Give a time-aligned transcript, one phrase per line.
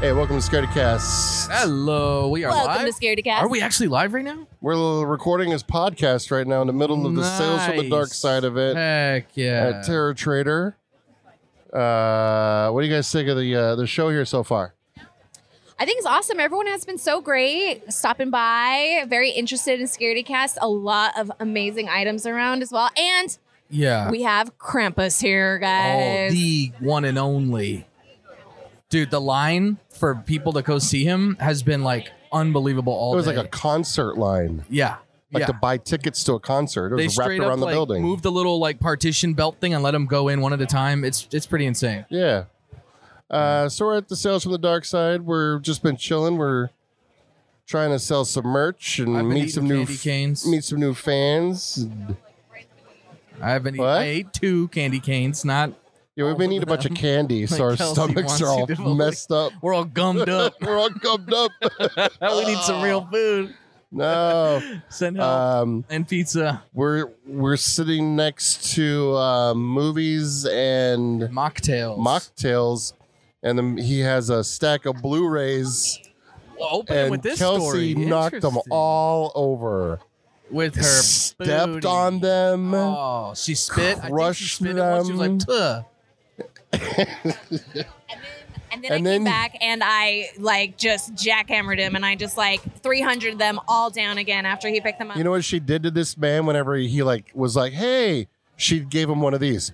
[0.00, 1.50] Hey, welcome to Scaredy Cast.
[1.50, 2.86] Hello, we are Welcome live.
[2.86, 3.42] to Scaredy Cast.
[3.42, 4.46] Are we actually live right now?
[4.60, 8.10] We're recording this podcast right now in the middle of the sales from the dark
[8.10, 9.72] side of it Heck yeah!
[9.74, 10.76] at Terror Trader.
[11.72, 14.72] Uh, what do you guys think of the uh, the show here so far?
[15.80, 16.38] I think it's awesome.
[16.38, 20.58] Everyone has been so great stopping by, very interested in Scaredy Cast.
[20.62, 22.88] A lot of amazing items around as well.
[22.96, 23.36] And
[23.68, 24.12] yeah.
[24.12, 26.30] we have Krampus here, oh, guys.
[26.30, 27.87] the one and only.
[28.90, 33.16] Dude, the line for people to go see him has been like unbelievable all day.
[33.16, 34.96] It was like a concert line, yeah,
[35.32, 35.46] like yeah.
[35.46, 36.94] to buy tickets to a concert.
[36.94, 38.02] It they was wrapped straight around up the like building.
[38.02, 40.66] Move the little like partition belt thing and let them go in one at a
[40.66, 41.04] time.
[41.04, 42.06] It's it's pretty insane.
[42.08, 42.44] Yeah.
[43.30, 45.20] Uh, so we're at the sales from the dark side.
[45.22, 46.38] We're just been chilling.
[46.38, 46.70] We're
[47.66, 50.46] trying to sell some merch and meet some new canes.
[50.46, 51.86] meet some new fans.
[53.40, 53.76] I haven't.
[53.76, 53.86] What?
[53.86, 55.44] I ate two candy canes.
[55.44, 55.74] Not
[56.18, 58.66] Yeah, we've been eating a bunch of candy, so our Kelsey stomachs wants are all
[58.68, 59.52] you to messed up.
[59.62, 60.60] we're all gummed up.
[60.60, 61.52] we're all gummed up.
[62.20, 63.54] we need some real food.
[63.92, 64.60] no.
[64.88, 66.64] Send help Um, and pizza.
[66.74, 71.98] we're we're sitting next to uh, movies and Mocktails.
[71.98, 72.94] mocktails,
[73.44, 76.00] and then he has a stack of Blu-rays,
[76.58, 77.94] Well, open it and with this Kelsey story.
[77.94, 78.72] knocked them Interesting.
[78.72, 80.00] all over.
[80.50, 81.86] with her stepped booty.
[81.86, 82.74] on them.
[82.74, 83.98] Oh, she spit.
[83.98, 85.06] I think she crushed spit it once.
[85.06, 85.38] She was like, them.
[85.38, 85.84] Tuh.
[86.72, 86.82] And
[88.84, 92.60] then and I came back and I like just jackhammered him and I just like
[92.80, 95.16] 300 them all down again after he picked them up.
[95.16, 98.80] You know what she did to this man whenever he like was like, "Hey," she
[98.80, 99.72] gave him one of these.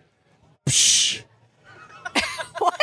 [0.66, 1.22] Psh.
[2.58, 2.80] what?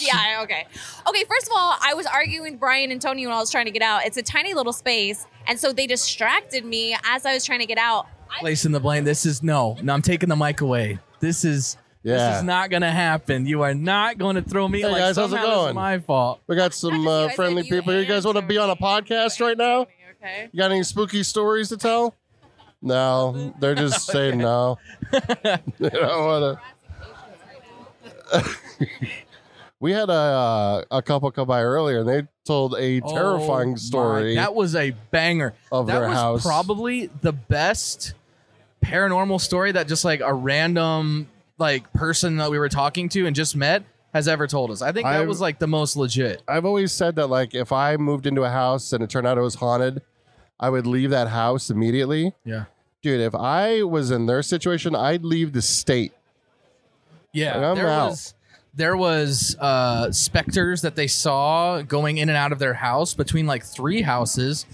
[0.00, 0.66] yeah, okay.
[1.08, 3.66] Okay, first of all, I was arguing with Brian and Tony when I was trying
[3.66, 4.04] to get out.
[4.04, 7.66] It's a tiny little space, and so they distracted me as I was trying to
[7.66, 8.06] get out.
[8.30, 9.04] I Placing the blame.
[9.04, 9.76] This is no.
[9.82, 10.98] No, I'm taking the mic away.
[11.20, 11.76] This is.
[12.04, 12.30] Yeah.
[12.30, 13.46] This is not gonna happen.
[13.46, 15.74] You are not going to throw me Hey, like guys, how's it going?
[15.74, 16.40] my fault.
[16.48, 17.94] We got some uh, just you, I friendly said you people.
[17.94, 19.86] You guys want to be on a podcast right now?
[20.22, 20.48] Okay.
[20.52, 22.14] You got any spooky stories to tell?
[22.80, 24.78] No, they're just saying no.
[25.12, 26.58] they don't want
[28.32, 28.44] to.
[29.80, 33.70] we had a uh, a couple come by earlier, and they told a Oh terrifying
[33.72, 35.54] my- story That was a banger.
[35.70, 36.42] of that their was house.
[36.42, 38.14] probably the best
[38.84, 41.28] paranormal story that just like a random
[41.62, 44.82] like person that we were talking to and just met has ever told us.
[44.82, 46.42] I think that I've- was like the most legit.
[46.46, 49.38] I've always said that like if I moved into a house and it turned out
[49.38, 50.02] it was haunted,
[50.60, 52.34] I would leave that house immediately.
[52.44, 52.64] Yeah.
[53.00, 56.12] Dude, if I was in their situation, I'd leave the state.
[57.32, 57.70] Yeah.
[57.70, 58.10] I'm there out.
[58.10, 58.34] was
[58.74, 63.46] there was uh specters that they saw going in and out of their house between
[63.46, 64.66] like three houses.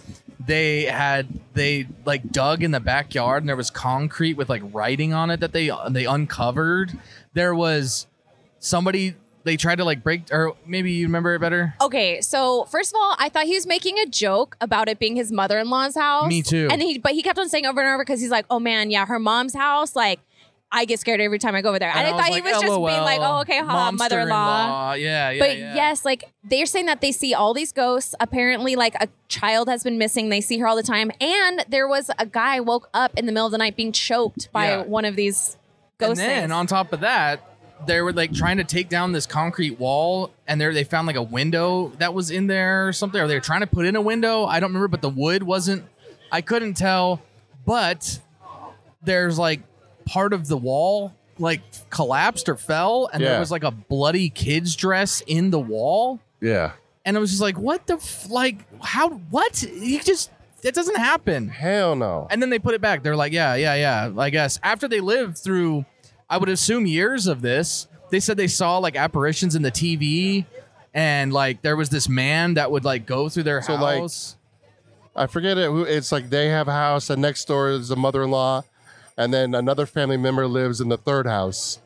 [0.45, 5.13] They had they like dug in the backyard and there was concrete with like writing
[5.13, 6.97] on it that they they uncovered.
[7.35, 8.07] There was
[8.61, 11.75] somebody they tried to like break or maybe you remember it better.
[11.81, 15.17] Okay, so first of all, I thought he was making a joke about it being
[15.17, 16.29] his mother-in-law's house.
[16.29, 16.69] Me too.
[16.71, 18.91] And he, but he kept on saying over and over because he's like, "Oh man,
[18.91, 19.97] yeah, her mom's house.
[19.97, 20.21] Like,
[20.71, 22.53] I get scared every time I go over there." And, I, was thought he was
[22.53, 25.39] just oh, being like, "Oh, okay, ha, mother-in-law." Yeah, yeah.
[25.39, 25.75] but yeah.
[25.75, 28.15] yes, like they're saying that they see all these ghosts.
[28.21, 30.29] Apparently, like a child has been missing.
[30.29, 33.33] They see her all the time, and there was a guy woke up in the
[33.33, 34.83] middle of the night being choked by Yeah.
[34.83, 35.57] one of these
[35.99, 36.21] ghosts.
[36.21, 36.53] And then things.
[36.53, 37.41] on top of that,
[37.87, 41.17] they were like trying to take down this concrete wall, and there they found like
[41.17, 43.21] a window that was in there or something.
[43.21, 44.45] Or they were trying to put in a window.
[44.45, 45.85] I don't remember, but the wood wasn't.
[46.31, 47.23] I couldn't tell.
[47.65, 48.21] But
[49.03, 49.61] there's like
[50.09, 51.61] part of the wall like
[51.91, 53.29] collapsed or fell, and Yeah.
[53.31, 56.19] there was like a bloody kid's dress in the wall.
[56.41, 56.73] Yeah.
[57.05, 58.59] And I was just like, what the f- like?
[58.83, 59.09] How?
[59.31, 59.63] What?
[59.63, 60.31] You just
[60.63, 61.49] that doesn't happen.
[61.49, 62.27] Hell no.
[62.31, 63.05] And then they put it back.
[63.05, 64.11] They're like, yeah, yeah, yeah.
[64.19, 65.85] I guess after they lived through,
[66.29, 70.45] I would assume years of this, they said they saw like apparitions in the TV,
[70.93, 74.37] and like there was this man that would like go through their So, like, house.
[75.15, 75.67] I forget it.
[75.71, 78.65] who- It's like they have a house, and next door is the mother-in-law,
[79.19, 81.79] and then another family member lives in the third house.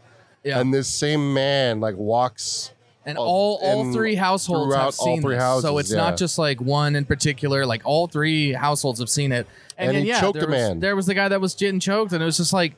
[0.44, 2.70] yeah, And this same man like walks.
[3.04, 5.36] And all all and three households have seen this.
[5.40, 5.96] houses, so it's yeah.
[5.96, 7.66] not just like one in particular.
[7.66, 9.48] Like all three households have seen it.
[9.76, 10.78] And, And then, he yeah, choked there a was, man.
[10.78, 12.76] There was the guy that was getting choked, and it was just like.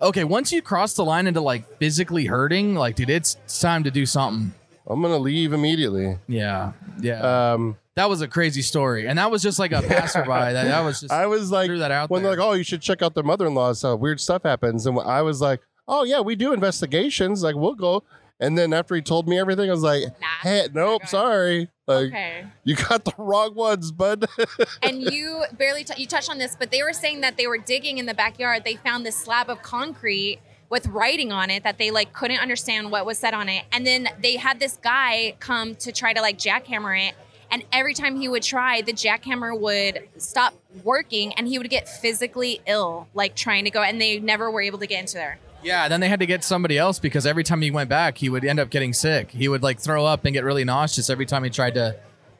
[0.00, 3.90] Okay, once you cross the line into like physically hurting, like dude, it's time to
[3.90, 4.54] do something.
[4.86, 6.18] I'm gonna leave immediately.
[6.28, 6.70] Yeah,
[7.00, 7.52] yeah.
[7.54, 10.28] Um, That was a crazy story, and that was just like a passerby.
[10.28, 12.30] that that was just I was like, threw that out when there.
[12.30, 15.22] they're like, "Oh, you should check out their mother-in-law," so weird stuff happens, and I
[15.22, 17.42] was like, "Oh yeah, we do investigations.
[17.42, 18.04] Like we'll go."
[18.38, 20.26] And then after he told me everything, I was like, Nah.
[20.42, 21.70] "Hey, nope, sorry.
[21.88, 22.44] Like okay.
[22.62, 24.26] you got the wrong ones, bud."
[24.84, 27.58] and you barely t- you touched on this, but they were saying that they were
[27.58, 28.62] digging in the backyard.
[28.64, 30.38] They found this slab of concrete
[30.70, 33.64] with writing on it that they like couldn't understand what was said on it.
[33.72, 37.14] And then they had this guy come to try to like jackhammer it.
[37.50, 40.54] And every time he would try, the jackhammer would stop
[40.84, 43.82] working and he would get physically ill, like trying to go.
[43.82, 45.38] And they never were able to get into there.
[45.62, 48.28] Yeah, then they had to get somebody else because every time he went back, he
[48.28, 49.30] would end up getting sick.
[49.30, 51.96] He would like throw up and get really nauseous every time he tried to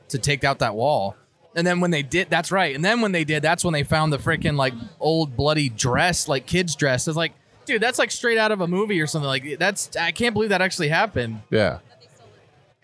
[0.09, 1.17] to take out that wall.
[1.55, 2.75] And then when they did, that's right.
[2.75, 6.29] And then when they did, that's when they found the freaking like old bloody dress,
[6.29, 7.09] like kids dress.
[7.09, 7.33] It's like,
[7.67, 9.27] dude, that's like straight out of a movie or something.
[9.27, 11.43] Like that's I can't believe that actually happened.
[11.51, 11.79] Yeah.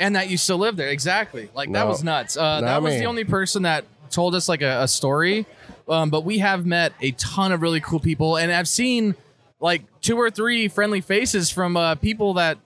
[0.04, 0.88] And that you still live there.
[0.90, 1.48] Exactly.
[1.54, 1.86] Like that No.
[1.86, 2.36] was nuts.
[2.36, 5.46] Uh, that was the only person that told us like a, a story.
[5.88, 9.14] Um, but we have met a ton of really cool people, and I've seen
[9.60, 12.58] like two or three friendly faces from uh, people that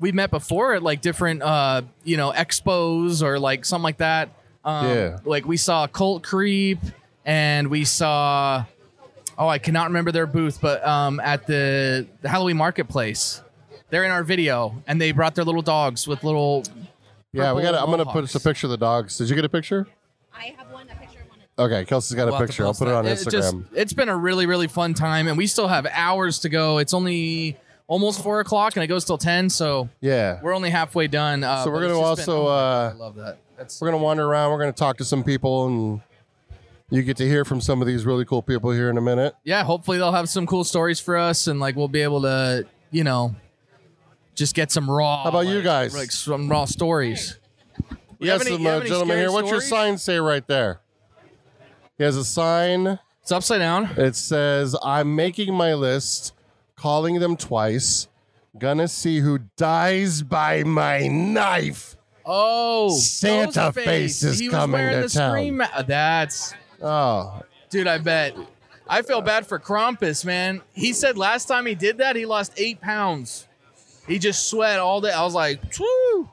[0.00, 4.30] we've met before at like different uh, you know expos or like something like that.
[4.64, 5.18] Um, Yeah.
[5.24, 6.78] Like we saw Cult Creep,
[7.26, 8.64] and we saw
[9.38, 13.42] oh I cannot remember their booth, but um, at the, the Halloween marketplace.
[13.94, 16.64] They're in our video, and they brought their little dogs with little.
[17.32, 17.76] Yeah, we got.
[17.76, 18.34] I'm gonna put mohawks.
[18.34, 19.16] a picture of the dogs.
[19.16, 19.86] Did you get a picture?
[20.36, 21.38] I have one, a picture of one.
[21.70, 22.64] Okay, Kelsey's got We'll a have to picture.
[22.64, 22.96] I'll post put it that.
[22.96, 23.66] on just- Instagram.
[23.72, 26.78] it's been a really, really fun time, and we still have hours to go.
[26.78, 27.56] It's only
[27.86, 31.44] almost four o'clock, and it goes till ten, so yeah, we're only halfway done.
[31.44, 33.14] Uh, So we're but gonna it's just been- also, oh my God, uh, I love
[33.14, 33.38] that.
[33.58, 34.50] That's we're gonna wander around.
[34.50, 36.00] We're gonna talk to some people, and
[36.90, 39.34] you get to hear from some of these really cool people here in a minute.
[39.44, 39.62] yeah.
[39.62, 43.04] Hopefully, they'll have some cool stories for us, and like we'll be able to, you
[43.04, 43.36] know,
[44.34, 45.22] just get some raw.
[45.24, 45.94] How about you guys?
[45.94, 47.38] Like some raw stories.
[48.18, 49.32] You Yes, have any- some you uh, have any gentlemen here.
[49.32, 49.68] What's your stories?
[49.68, 50.80] sign say right there?
[51.98, 52.98] He has a sign.
[53.22, 53.86] It's upside down.
[53.96, 56.32] It says, "I'm making my list,
[56.76, 58.08] calling them twice.
[58.58, 61.96] Gonna see who dies by my knife."
[62.26, 63.84] Oh, Santa Ghostface.
[63.84, 65.56] face is he was coming wearing to the town.
[65.58, 68.36] Ma- That's Oh, Dude, I bet.
[68.88, 70.60] I feel bad for Krampus, man.
[70.72, 73.46] He said last time he did that, he lost eight pounds.
[74.06, 75.10] He just sweat all day.
[75.12, 76.28] I was like, woo,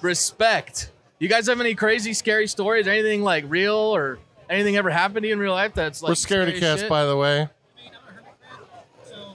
[0.00, 0.90] respect.
[1.18, 2.86] You guys have any crazy, scary stories?
[2.86, 4.18] Anything like real or
[4.48, 6.80] anything ever happened to you in real life that's like we're scared of scary cats,
[6.82, 6.90] shit?
[6.90, 7.48] by the way.
[9.04, 9.34] So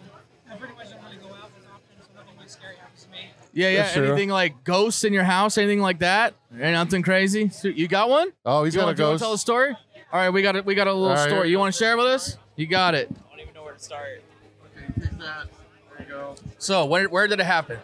[0.49, 3.09] I pretty much don't really go out as often, so nothing really scary happens to
[3.11, 3.17] me.
[3.53, 3.81] Yeah, yeah.
[3.81, 4.07] That's true.
[4.07, 5.57] Anything like ghosts in your house?
[5.57, 6.35] Anything like that?
[6.53, 7.51] Ain't nothing crazy.
[7.63, 8.31] You got one?
[8.45, 9.21] Oh, he's you got a want to ghost.
[9.23, 9.71] tell a story?
[10.13, 10.65] All right, we got it.
[10.65, 11.47] We got a little All right, story.
[11.47, 12.37] here- You want to share with us?
[12.55, 13.09] You got it.
[13.11, 14.21] I don't even know where to start.
[16.57, 17.79] So, where where did it happen?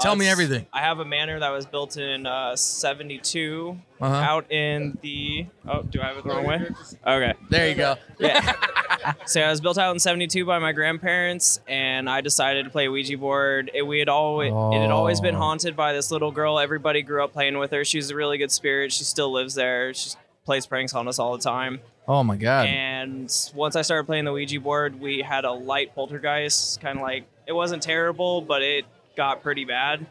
[0.00, 0.64] Tell Uh, me everything.
[0.72, 4.14] I have a manor that was built in uh, 72 Uh-huh.
[4.14, 5.46] out in the.
[5.66, 6.68] Oh, do I have it the wrong way?
[7.04, 7.34] Okay.
[7.50, 7.96] There you go.
[8.20, 8.54] Yeah.
[9.26, 12.88] so I was built out in 72 by my grandparents, and I decided to play
[12.88, 13.72] Ouija board.
[13.74, 15.38] It, we had always, it had always been Oh.
[15.38, 16.60] haunted by this little girl.
[16.60, 17.84] Everybody grew up playing with her.
[17.84, 18.92] She's a really good spirit.
[18.92, 19.92] She still lives there.
[19.94, 20.10] She
[20.44, 21.80] plays pranks on us all the time.
[22.06, 22.68] Oh my god.
[22.68, 26.80] And once I started playing the Ouija board, we had a light poltergeist.
[26.80, 28.84] Kind of like it wasn't terrible, but it
[29.16, 30.06] got pretty bad.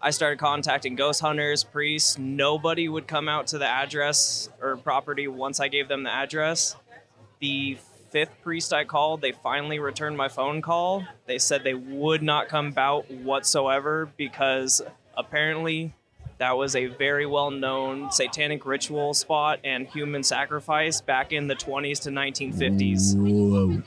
[0.00, 2.16] I started contacting ghost hunters, priests.
[2.18, 6.76] Nobody would come out to the address or property once I gave them the address.
[7.40, 7.76] The
[8.10, 11.04] fifth priest I called, they finally returned my phone call.
[11.26, 14.80] They said they would not come out whatsoever because
[15.16, 15.92] apparently
[16.38, 21.56] that was a very well known satanic ritual spot and human sacrifice back in the
[21.56, 23.14] 20s to 1950s.
[23.16, 23.82] Whoa.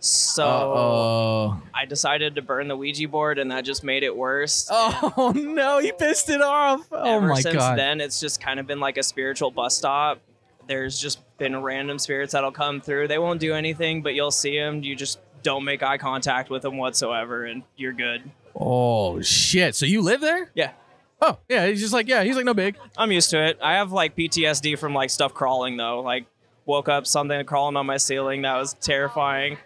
[0.00, 1.62] So Oh.
[1.74, 4.68] I decided to burn the Ouija board, and that just made it worse.
[4.72, 6.86] Oh no, he pissed it off.
[6.90, 7.78] Oh Ever my since god.
[7.78, 10.20] then, it's just kind of been like a spiritual bus stop.
[10.66, 13.08] There's just been random spirits that'll come through.
[13.08, 14.82] They won't do anything, but you'll see them.
[14.82, 18.22] You just don't make eye contact with them whatsoever, and you're good.
[18.54, 19.74] Oh shit.
[19.74, 20.50] So you live there?
[20.54, 20.72] Yeah,
[21.20, 21.66] Oh yeah.
[21.66, 22.22] He's just like yeah.
[22.24, 22.76] He's like no big.
[22.96, 23.58] I'm used to it.
[23.62, 26.00] I have like PTSD from like stuff crawling though.
[26.00, 26.24] Like
[26.66, 29.58] woke up something crawling on my ceiling that was terrifying.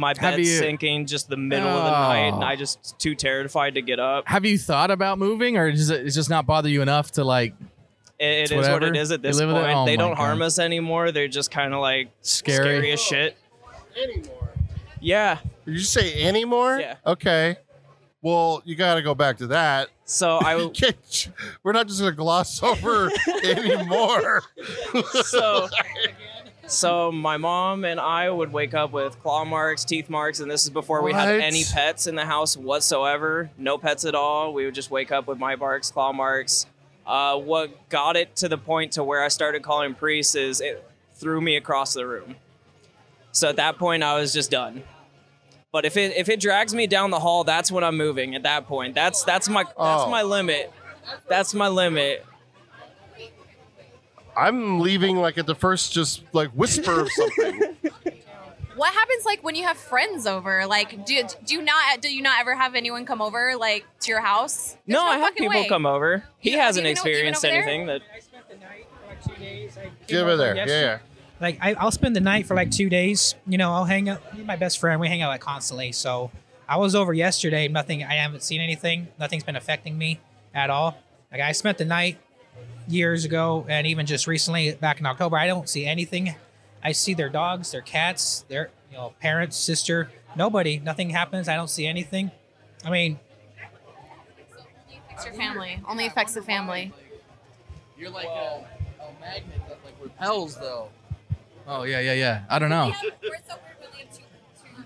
[0.00, 2.46] My Have bed's you- sinking just the middle of the night, and Oh.
[2.46, 4.26] I just too terrified to get up.
[4.26, 7.24] Have you thought about moving, or does it it's just not bother you enough to
[7.24, 7.54] like
[8.18, 8.86] It, it It's what whatever.
[8.86, 9.68] it is at You this live with point.
[9.70, 9.74] it?
[9.74, 10.46] Oh they my don't harm God.
[10.46, 11.12] us anymore.
[11.12, 12.56] They're just kind of like scary?
[12.56, 13.36] scary as shit.
[14.02, 14.50] Anymore.
[15.00, 15.38] Yeah.
[15.66, 16.78] Did you say anymore?
[16.80, 16.96] Yeah.
[17.06, 17.56] Okay.
[18.22, 19.88] Well, you got to go back to that.
[20.04, 21.28] So I Can't-
[21.62, 23.10] We're not just going to gloss over
[23.44, 24.42] anymore.
[25.22, 25.68] so
[26.70, 30.64] so my mom and I would wake up with claw marks, teeth marks, and this
[30.64, 31.40] is before we had What?
[31.40, 33.50] any pets in the house whatsoever.
[33.58, 34.52] No pets at all.
[34.54, 36.66] We would just wake up with my barks, claw marks.
[37.06, 40.88] Uh, what got it to the point to where I started calling priests is it
[41.14, 42.36] threw me across the room.
[43.32, 44.82] So at that point, I was just done.
[45.72, 48.34] But if it if it drags me down the hall, that's when I'm moving.
[48.34, 50.10] At that point, that's that's my that's Oh.
[50.10, 50.72] my limit.
[51.28, 52.24] That's my limit.
[54.46, 57.76] I'm leaving like at the first just like whisper of something.
[58.76, 60.64] What happens like when you have friends over?
[60.64, 64.10] Like, do do you not do you not ever have anyone come over like to
[64.10, 64.76] your house?
[64.86, 65.68] There's no, I have people way.
[65.68, 66.24] come over.
[66.38, 67.62] He Yeah, hasn't even o- even experienced over there?
[67.62, 68.00] anything that.
[68.14, 69.76] I spent the night for like two days.
[69.76, 70.54] I came Give over it there.
[70.56, 70.82] Yeah, yesterday.
[70.82, 70.98] yeah.
[71.42, 73.34] Like I, I'll spend the night for like two days.
[73.46, 74.22] You know, I'll hang out.
[74.34, 75.92] with My best friend, we hang out like constantly.
[75.92, 76.30] So
[76.66, 77.68] I was over yesterday.
[77.68, 78.02] Nothing.
[78.02, 79.08] I haven't seen anything.
[79.18, 80.20] Nothing's been affecting me
[80.54, 80.96] at all.
[81.30, 82.18] Like I spent the night
[82.90, 85.36] years ago, and even just recently, back in October.
[85.36, 86.34] I don't see anything.
[86.82, 90.10] I see their dogs, their cats, their you know parents, sister.
[90.36, 90.78] Nobody.
[90.78, 91.48] Nothing happens.
[91.48, 92.30] I don't see anything.
[92.84, 93.18] I mean,
[95.20, 95.80] Affects your family.
[95.86, 96.92] Only affects the family.
[97.98, 98.64] You're like a,
[99.00, 100.88] a magnet that like repels though.
[101.66, 102.44] Oh yeah, yeah, yeah.
[102.48, 102.92] I don't know.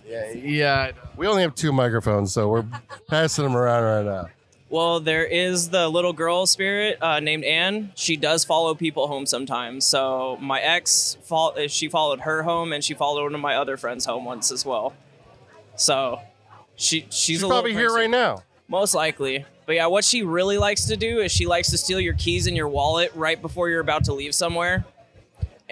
[0.07, 0.91] Yeah, yeah.
[1.17, 2.67] We only have two microphones, so we're
[3.09, 4.29] passing them around right now.
[4.75, 7.93] Well, there is the little girl spirit uh, named Anne.
[7.95, 9.87] She does follow people home sometimes.
[9.87, 13.55] So my ex, fol- uh, she followed her home, and she followed one of my
[13.55, 14.93] other friends home once as well.
[15.77, 16.19] So
[16.75, 18.43] she she's, She's probably here right now.
[18.67, 19.47] Most likely.
[19.65, 22.49] But yeah, what she really likes to do is she likes to steal your keys
[22.49, 24.85] and your wallet right before you're about to leave somewhere.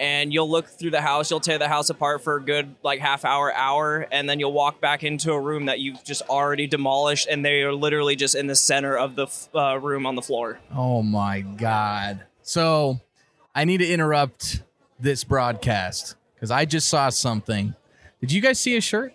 [0.03, 2.99] And you'll look through the house, you'll tear the house apart for a good like
[2.99, 6.67] half hour, hour, and then you'll walk back into a room that you've just already
[6.67, 10.15] demolished, and they are literally just in the center of the f- uh, room on
[10.15, 10.59] the floor.
[10.75, 12.25] Oh my god.
[12.41, 12.99] So
[13.55, 14.61] I need to interrupt
[14.99, 17.73] this broadcast because I just saw something.
[18.19, 19.13] Did you guys see a shirt?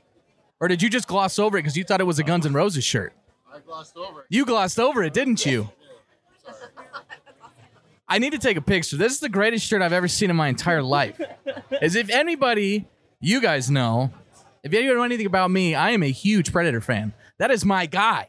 [0.58, 2.54] Or did you just gloss over it because you thought it was a Guns N'
[2.54, 3.12] Roses shirt?
[3.52, 4.20] I glossed over.
[4.20, 5.68] it You glossed over it, didn't you?
[8.08, 8.96] I need to take a picture.
[8.96, 11.20] This is the greatest shirt I've ever seen in my entire life.
[11.82, 12.86] As if anybody,
[13.20, 14.10] you guys know,
[14.62, 17.12] if you know anything about me, I am a huge Predator fan.
[17.38, 18.28] That is my guy.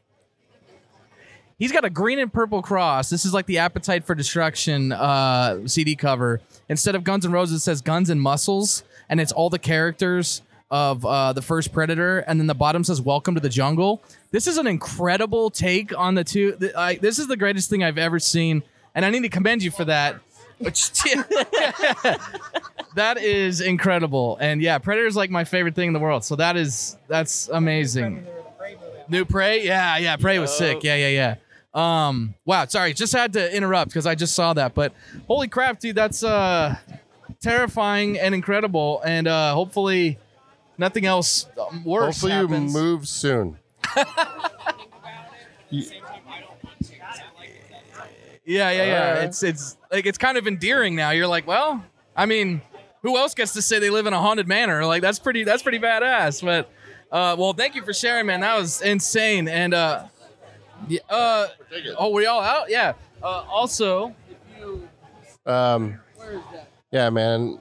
[1.57, 3.09] He's got a green and purple cross.
[3.09, 6.39] This is like the Appetite for Destruction uh, CD cover.
[6.69, 10.41] Instead of Guns and Roses, it says Guns and Muscles, and it's all the characters
[10.71, 14.01] of uh, the first Predator, and then the bottom says Welcome to the Jungle.
[14.31, 16.53] This is an incredible take on the two.
[16.53, 18.63] th- I, this is the greatest thing I've ever seen,
[18.96, 20.19] and I need to commend you for that.
[20.60, 20.91] Which-
[22.96, 26.24] that is incredible, and yeah, Predator is like my favorite thing in the world.
[26.25, 28.25] So that is that's amazing.
[29.08, 31.36] New Prey, yeah, yeah, Prey was sick, yeah, yeah, yeah.
[31.74, 34.91] Um, wow, sorry, just had to interrupt because I just saw that, but
[35.27, 36.75] holy crap, dude, that's uh
[37.41, 40.17] terrifying and incredible, and uh hopefully
[40.77, 42.74] nothing else um, worse Hopefully happens.
[42.74, 43.58] you move soon.
[48.50, 49.08] Yeah, yeah, yeah.
[49.10, 49.24] Alright.
[49.25, 51.12] It's it's like it's kind of endearing now.
[51.12, 51.84] You're like, well,
[52.15, 52.62] I mean,
[53.03, 54.86] who else gets to say they live in a haunted manor?
[54.86, 56.44] Like that's pretty that's pretty badass.
[56.44, 56.70] But
[57.12, 58.39] uh well, thank you for sharing, man.
[58.41, 59.48] That was insane.
[59.48, 60.06] And uh
[60.88, 61.48] yeah, uh
[61.98, 62.70] oh, we all out?
[62.72, 62.94] Yeah.
[63.22, 64.15] Uh also,
[65.46, 66.00] Um,
[66.91, 67.60] yeah, man.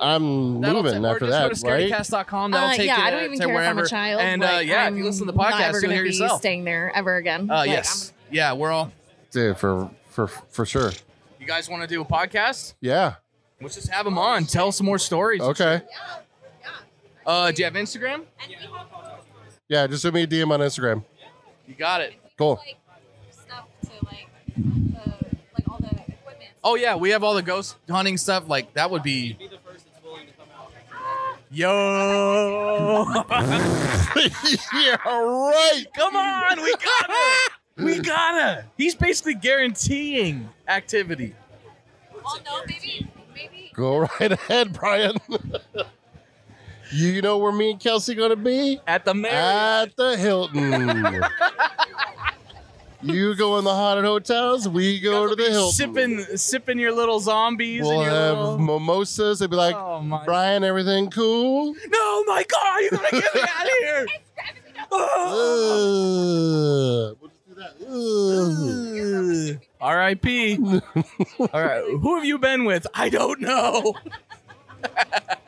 [0.00, 1.30] I'm that'll moving or after just
[1.62, 1.90] that, go to right?
[1.92, 2.50] scaredycast.com.
[2.52, 3.80] That'll Uh, take yeah, you I don't even to care wherever.
[3.80, 4.20] if I'm a child.
[4.20, 6.40] And uh, like, yeah, if I'm you listen to the podcast, ever you'll hear yourself.
[6.40, 7.50] Staying there ever again.
[7.50, 8.12] Uh Like, yes.
[8.30, 8.92] Yeah, we're all
[9.32, 10.92] Dude, for for for sure.
[11.38, 12.72] You guys want to do a podcast?
[12.80, 13.16] Yeah.
[13.60, 14.46] Let's just have them on.
[14.46, 15.42] Tell some more stories.
[15.42, 15.82] Okay.
[15.90, 16.70] Yeah.
[17.26, 18.22] Uh, do you have Instagram?
[19.68, 21.04] Yeah, just send me a DM on Instagram.
[21.66, 22.14] You got it.
[22.38, 22.60] Cool.
[22.64, 22.76] Like
[23.30, 25.12] stuff to like the
[25.54, 26.50] like all the equipment.
[26.64, 28.48] Oh yeah, we have all the ghost hunting stuff.
[28.48, 29.36] Like that would be.
[31.50, 33.06] Yo!
[34.74, 35.84] yeah, right.
[35.94, 37.14] Come on, we gotta,
[37.76, 38.64] we gotta.
[38.76, 41.34] He's basically guaranteeing activity.
[42.24, 45.16] Oh no, maybe maybe Go right ahead, Brian.
[46.92, 48.80] you know where me and Kelsey gonna be?
[48.86, 49.90] At the Marriott.
[49.90, 51.22] At the Hilton.
[53.14, 55.72] you go in the haunted hotels, we go to the Hilton.
[55.72, 57.82] Sipping, sipping your little zombies.
[57.82, 58.58] We'll and your have little...
[58.58, 59.40] mimosas.
[59.40, 60.24] They'd be like, Oh my!
[60.24, 61.74] Brian, everything cool?
[61.88, 62.80] No, my God!
[62.80, 64.06] You're gonna get me out of here!
[64.90, 67.14] Oh.
[67.20, 67.25] Ugh.
[67.80, 69.54] We'll just do that.
[69.56, 69.60] Ugh.
[69.80, 70.58] R.I.P.
[71.38, 72.86] All right, who have you been with?
[72.94, 73.94] I don't know.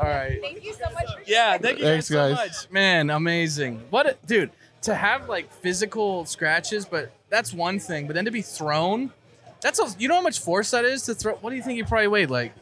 [0.00, 0.32] all right.
[0.34, 0.40] Yeah.
[0.40, 2.48] Thank you so much for Yeah, thank you Thanks, guys so guys.
[2.64, 2.70] much.
[2.70, 3.82] Man, amazing.
[3.90, 4.50] What, a, dude,
[4.82, 8.06] to have like physical scratches, but that's one thing.
[8.06, 9.12] But then to be thrown,
[9.60, 11.34] that's a, you know how much force that is to throw.
[11.36, 12.30] What do you think you probably weighed?
[12.30, 12.52] Like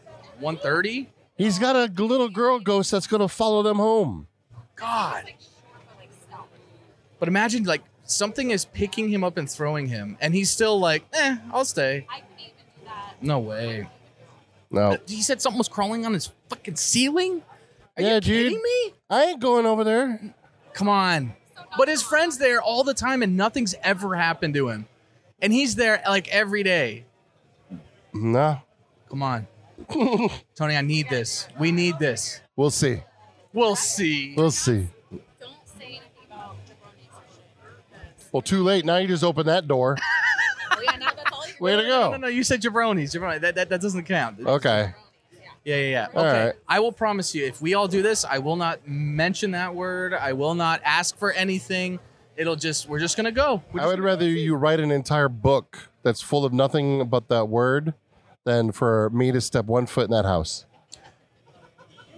[0.41, 1.09] 130?
[1.37, 4.29] He's got a little girl ghost that's gonna follow them home.
[4.77, 5.33] God.
[7.25, 11.05] But imagine like something is picking him up and throwing him, and he's still like,
[11.15, 12.07] eh, I'll stay.
[12.11, 13.15] I couldn't even do that.
[13.23, 13.89] No way.
[14.71, 17.41] No, He said something was crawling on his fucking ceiling.
[17.97, 18.53] Are Yeah, you dude.
[18.53, 18.93] kidding me?
[19.09, 20.35] I ain't going over there.
[20.75, 21.33] Come on.
[21.79, 24.87] But his friend's there all the time and nothing's ever happened to him.
[25.41, 27.07] And he's there like every day.
[28.13, 28.59] Nah.
[29.09, 29.47] Come on.
[30.57, 31.49] Tony, I need this.
[31.59, 32.43] We need this.
[32.55, 33.01] We'll see.
[33.55, 34.35] We'll see.
[34.37, 34.89] We'll see.
[38.35, 38.85] Well, too late.
[38.85, 39.97] Now you just open that door.
[40.77, 42.17] Oh yeah, now that's all you Way to No, no, go.
[42.17, 43.15] no, you said jabronis.
[43.15, 43.41] Jabroni.
[43.41, 44.41] That, that, that doesn't count.
[44.45, 44.93] Okay.
[45.65, 46.09] Yeah, yeah, yeah.
[46.13, 46.47] All okay.
[46.47, 46.55] right.
[46.67, 50.15] I will promise you, if we all do this, I will not mention that word.
[50.15, 52.01] I will not ask for anything.
[52.37, 53.63] It'll just, we're just going to go.
[53.73, 57.07] We're I just would gonna rather you write an entire book that's full of nothing
[57.07, 57.95] but that word
[58.43, 60.67] than for me to step one foot in that house.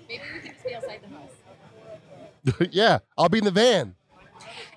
[0.09, 2.69] Maybe we can just be outside the house.
[2.73, 3.96] yeah, I'll be in the van.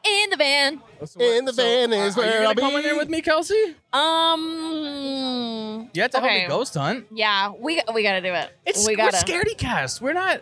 [0.06, 0.82] In the van.
[1.06, 2.88] So what- In the van is are, are where you I'll gonna come in be.
[2.88, 3.76] there with me, Kelsey?
[3.94, 5.90] Um.
[5.94, 7.06] You have to help me ghost hunt.
[7.12, 8.52] Yeah, we we gotta do it.
[8.66, 9.18] It's we we're gotta.
[9.18, 10.02] scaredy cast.
[10.02, 10.42] We're not.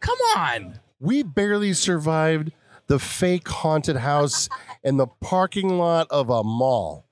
[0.00, 0.80] Come on.
[1.00, 2.52] We barely survived
[2.86, 4.48] the fake haunted house
[4.84, 7.04] in the parking lot of a mall.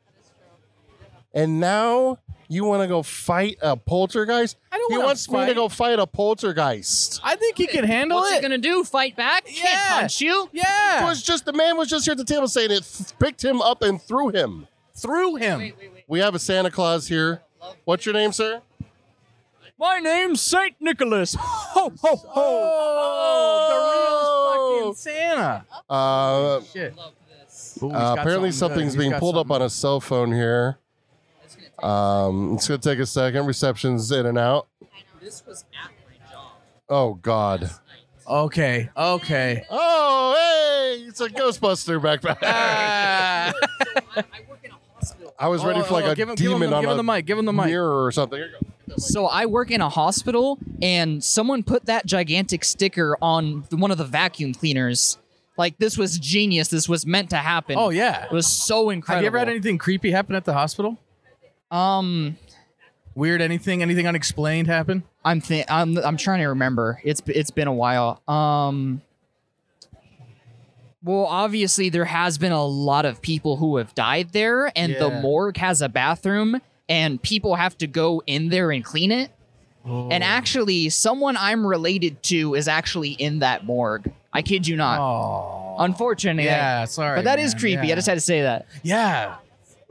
[1.35, 4.57] And now you want to go fight a poltergeist?
[4.71, 5.55] I don't He wanna wants me to fight.
[5.57, 7.21] go fight a poltergeist.
[7.25, 8.21] I think he can handle it.
[8.21, 8.39] What's it.
[8.39, 8.85] it gonna do?
[8.85, 9.47] Fight back?
[9.47, 10.01] Can't Yeah.
[10.01, 10.45] punch you.
[10.45, 11.05] It yeah.
[11.05, 13.61] was just the man was just here at the table saying it f- picked him
[13.61, 14.69] up and threw him.
[14.97, 15.73] Through him.
[16.07, 17.43] We have a Santa Claus here.
[17.85, 18.63] What's your name, sir?
[19.77, 21.35] My name's Saint Nicholas.
[21.41, 22.31] Ho ho ho!
[22.37, 23.69] Oh,
[24.79, 25.65] the real fucking Santa.
[25.91, 26.95] Uh, Shit.
[27.83, 28.55] Ooh, he's uh, got apparently something good.
[28.55, 29.63] something's He's being got pulled up something.
[29.63, 30.79] on a cell phone here.
[31.85, 33.47] Um, it's gonna take a second.
[33.47, 34.69] Reception's in and out.
[35.21, 36.53] This was at my job.
[36.89, 37.71] Oh God.
[38.27, 38.89] Okay.
[38.97, 39.65] Okay.
[39.71, 40.35] Oh
[40.99, 42.39] hey, it's a Ghostbuster backpack.
[42.43, 43.53] Ah.
[44.17, 45.35] I work in a hospital.
[45.39, 46.83] I was ready for like Oh, oh, a give him, give him, demon the- on
[46.83, 47.27] give him a the mic.
[47.27, 47.67] Give him the mic.
[47.67, 48.39] mirror or something.
[48.39, 48.53] Here you
[48.89, 48.97] go.
[48.97, 53.91] So I work in a hospital, and someone put that gigantic sticker on the- one
[53.91, 55.19] of the vacuum cleaners.
[55.59, 56.69] Like this was genius.
[56.69, 57.77] This was meant to happen.
[57.79, 58.25] Oh yeah.
[58.25, 59.17] it was so incredible.
[59.17, 60.99] Have you ever had anything creepy happen at the hospital?
[61.71, 62.37] Um,
[63.15, 63.83] Weird anything?
[63.83, 65.05] Anything unexplained happen?
[65.25, 67.01] I'm th- I'm I'm trying to remember.
[67.05, 68.21] It's it's been a while.
[68.29, 69.03] Um.
[71.03, 75.11] Well, obviously there has been a lot of people who have died there, and the
[75.21, 79.31] morgue has a bathroom, and people have to go in there and clean it.
[79.87, 80.09] Oh.
[80.09, 84.11] And actually, someone I'm related to is actually in that morgue.
[84.33, 84.99] I kid you not.
[84.99, 85.77] Oh.
[85.79, 87.19] Unfortunately, Yeah, sorry.
[87.19, 87.61] but that is man.
[87.61, 87.87] creepy.
[87.89, 87.93] Yeah.
[87.93, 88.67] I just had to say that.
[88.83, 89.37] Yeah.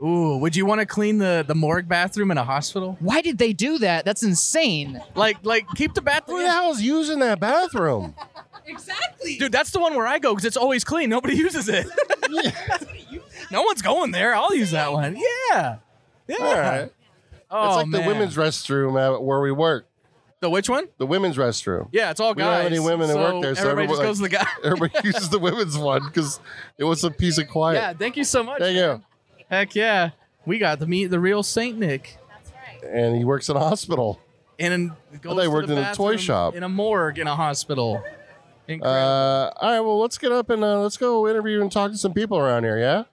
[0.02, 2.96] Ooh, would you want to clean the the morgue bathroom in a hospital?
[3.00, 4.04] Why did they do that?
[4.04, 5.00] That's insane.
[5.14, 6.38] Like like keep the bathroom.
[6.38, 6.56] Who bathroom.
[6.58, 8.14] the hell's using that bathroom?
[8.66, 9.36] Exactly.
[9.36, 11.10] Dude, that's the one where I go because it's always clean.
[11.10, 11.86] Nobody uses it.
[13.50, 14.34] no one's going there.
[14.34, 15.16] I'll use that one.
[15.50, 15.76] Yeah.
[16.26, 16.36] Yeah.
[16.40, 16.92] All right.
[17.50, 18.00] Oh, it's like man.
[18.00, 19.86] the women's restroom at where we work.
[20.40, 20.88] The which one?
[20.98, 21.88] The women's restroom.
[21.92, 24.06] Yeah, it's all We don't have any women that work there, so everybody just everyone-
[24.06, 24.46] goes to the guy.
[24.64, 26.40] Everybody uses the women's one because
[26.78, 27.76] it was a piece of quiet.
[27.76, 28.60] yeah, thank you so much.
[28.60, 29.02] Thank you.
[29.50, 30.10] Heck yeah.
[30.46, 32.18] We got to meet the real Saint Nick.
[32.28, 32.90] That's right.
[32.90, 34.20] And he works in a hospital.
[34.58, 36.54] And goes they to worked the in a toy bathroom shop.
[36.54, 38.02] In a morgue in a hospital.
[38.66, 38.98] Incredible.
[38.98, 41.98] Uh, all right, well, let's get up and uh, let's go interview and talk to
[41.98, 42.78] some people around here.
[42.78, 43.04] Yeah,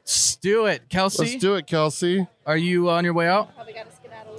[0.00, 0.88] Let's do it.
[0.88, 2.26] Kelsey, let's do it, Kelsey.
[2.46, 3.54] are you on your way out?
[3.54, 4.38] Probably gotta skedaddle.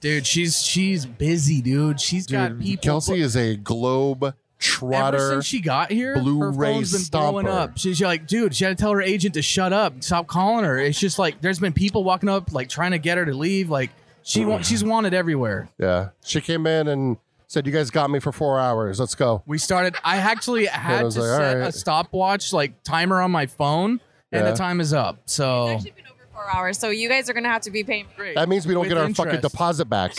[0.00, 2.00] Dude, she's she's busy, dude.
[2.00, 2.82] She's got Dude, people.
[2.82, 5.28] Kelsey is a globe Ever trotter.
[5.30, 7.76] since she got here, her Blu-ray phone's been blowing up.
[7.76, 10.78] She's like, dude, she had to tell her agent to shut up, stop calling her.
[10.78, 13.68] It's just like there's been people walking up, like trying to get her to leave.
[13.68, 13.90] Like
[14.22, 15.68] she wa- she's wanted everywhere.
[15.78, 18.98] yeah, she came in and said, "You guys got me for four hours.
[18.98, 19.94] Let's go." We started.
[20.02, 21.68] I actually had was to like, set alright.
[21.68, 24.00] a stopwatch, like timer on my phone,
[24.32, 24.50] and Yeah.
[24.52, 25.18] the time is up.
[25.26, 28.06] So actually been over four hours, so you guys are gonna have to be paying.
[28.16, 28.34] great.
[28.36, 30.12] That means we don't With get our fucking deposit back.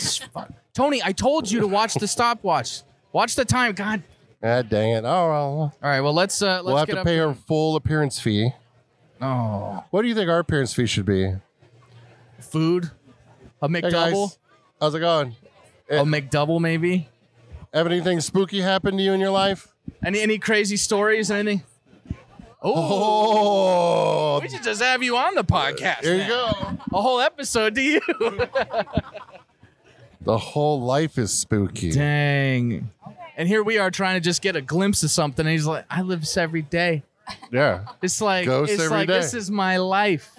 [0.74, 2.82] Tony, I told you to watch the stopwatch.
[3.12, 3.72] Watch the time.
[3.72, 4.02] God.
[4.42, 5.04] Ah, dang it!
[5.04, 6.00] Oh well, All right.
[6.00, 6.40] Well, let's.
[6.40, 8.52] Uh, let's we'll have get to up pay her full appearance fee.
[9.20, 11.34] Oh, What do you think our appearance fee should be?
[12.38, 12.90] food.
[13.60, 13.90] A Hey McDouble.
[14.28, 14.38] guys,
[14.80, 15.34] how's it going?
[15.90, 17.08] a McDouble, maybe.
[17.74, 19.74] Have anything spooky happened to you in your life?
[20.04, 21.30] Any any crazy stories?
[21.32, 21.64] Anything?
[22.62, 22.72] Oh,
[24.36, 26.02] Oh, we should just have you on the podcast.
[26.02, 26.52] there you now.
[26.90, 26.96] go.
[26.96, 28.00] A whole episode to you.
[30.20, 31.90] The whole life is spooky.
[31.90, 32.90] Dang.
[33.38, 35.46] And here we are trying to just get a glimpse of something.
[35.46, 37.04] And he's like, I live this every day.
[37.52, 37.84] Yeah.
[38.02, 39.14] It's like Ghosts it's every like day.
[39.20, 40.34] this is my life.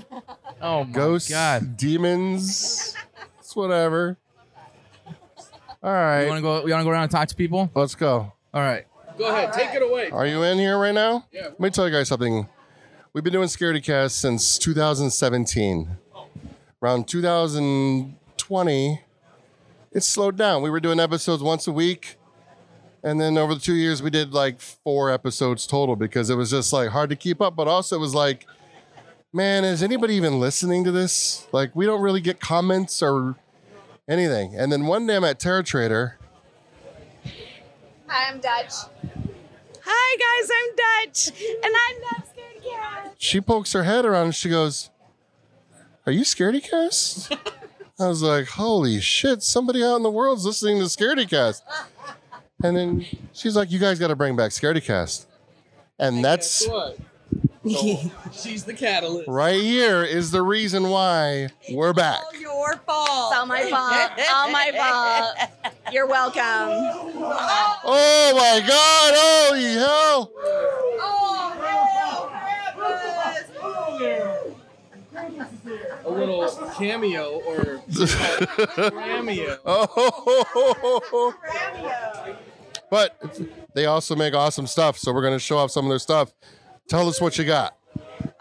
[0.61, 1.77] Oh my Ghosts, god.
[1.77, 2.95] demons,
[3.39, 4.17] it's whatever.
[5.81, 6.65] All right, You want to go?
[6.65, 7.71] You want to go around and talk to people?
[7.73, 8.33] let's go.
[8.53, 8.85] All right.
[9.17, 9.53] Go ahead.
[9.53, 10.09] Take it away.
[10.09, 11.25] Are you in here right now?
[11.31, 11.43] Yeah.
[11.43, 12.47] Let me tell you guys something.
[13.13, 15.87] We've been doing Scaredy Cast since 2017.
[16.81, 19.01] Around 2020,
[19.91, 20.61] it slowed down.
[20.61, 22.17] We were doing episodes once a week.
[23.03, 26.51] And then over the two years, we did like four episodes total because it was
[26.51, 27.55] just like hard to keep up.
[27.55, 28.45] But also, it was like,
[29.31, 31.47] man, is anybody even listening to this?
[31.51, 33.35] Like, we don't really get comments or
[34.07, 34.55] anything.
[34.55, 36.17] And then one day I'm at Terra Trader.
[38.07, 38.73] Hi, I'm Dutch.
[39.91, 40.75] Hi guys, I'm
[41.07, 43.15] Dutch, and I'm love scaredy cats.
[43.17, 44.91] She pokes her head around and she goes,
[46.05, 47.33] "Are you Scaredy Cast?"
[47.99, 49.41] I was like, "Holy shit!
[49.41, 51.63] Somebody out in the world's listening to Scaredy Cast."
[52.63, 55.27] And then she's like, "You guys got to bring back Scaredy Cast."
[55.97, 56.97] And that's What?
[58.31, 59.27] She's the catalyst.
[59.27, 62.21] right here is the reason why we're back.
[62.39, 63.31] Your fault.
[63.31, 64.11] It's all my fault.
[64.33, 65.73] all my fault.
[65.91, 66.41] You're welcome.
[67.83, 69.13] Oh my God!
[69.15, 70.31] Holy hell!
[76.01, 77.81] Oh, a little cameo or
[78.89, 79.57] cameo.
[79.65, 81.33] Oh,
[82.89, 83.39] but
[83.73, 86.33] they also make awesome stuff, so we're gonna show off some of their stuff.
[86.87, 87.75] Tell us what you got.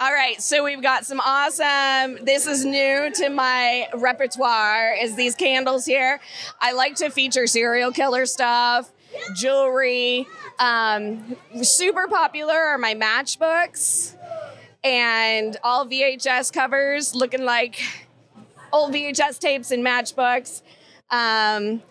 [0.01, 2.25] All right, so we've got some awesome.
[2.25, 4.95] This is new to my repertoire.
[4.95, 6.21] Is these candles here?
[6.61, 8.93] I like to feature serial killer stuff,
[9.35, 10.27] jewelry.
[10.59, 14.15] Um, super popular are my matchbooks
[14.85, 17.81] and all VHS covers, looking like
[18.73, 20.63] old VHS tapes and matchbooks.
[21.11, 21.83] Um,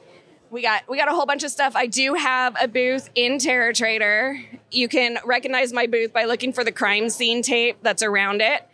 [0.50, 1.76] we got we got a whole bunch of stuff.
[1.76, 4.40] I do have a booth in Terror Trader.
[4.72, 8.68] You can recognize my booth by looking for the crime scene tape that's around it.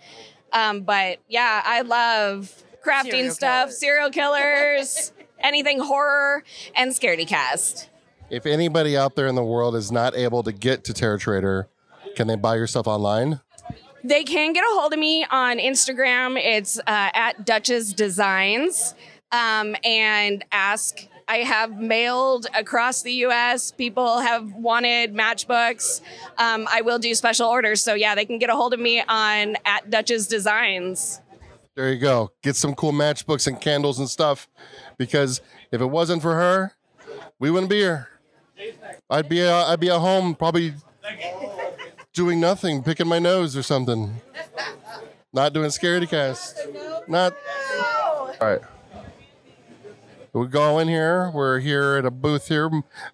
[0.52, 3.80] Um, but yeah, I love crafting Serial stuff, killers.
[3.80, 6.44] serial killers, anything horror,
[6.76, 7.90] and scaredy cast.
[8.30, 11.68] If anybody out there in the world is not able to get to Terra Trader,
[12.16, 13.42] can they buy your stuff online?
[14.04, 16.38] They can get a hold of me on Instagram.
[16.38, 18.96] It's uh, at Duchess Designs
[19.32, 21.08] um, and ask.
[21.28, 23.72] I have mailed across the U.S.
[23.72, 26.02] People have wanted matchbooks.
[26.38, 29.02] Um, I will do special orders, so yeah, they can get a hold of me
[29.08, 31.22] on at Duchess Designs.
[31.76, 32.32] There you go.
[32.44, 34.48] Get some cool matchbooks and candles and stuff.
[34.98, 36.74] Because if it wasn't for her,
[37.40, 38.10] we wouldn't be here.
[39.10, 40.74] I'd be uh, I'd be at home probably
[42.14, 44.22] doing nothing, picking my nose or something.
[45.34, 46.60] Not doing scaredy cast.
[47.08, 47.34] Not.
[48.40, 48.62] All right.
[50.34, 51.30] We go in here.
[51.32, 52.67] We're here at a booth here,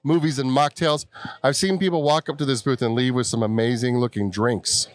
[0.04, 1.06] movies and mocktails.
[1.44, 4.88] I've seen people walk up to this booth and leave with some amazing looking drinks.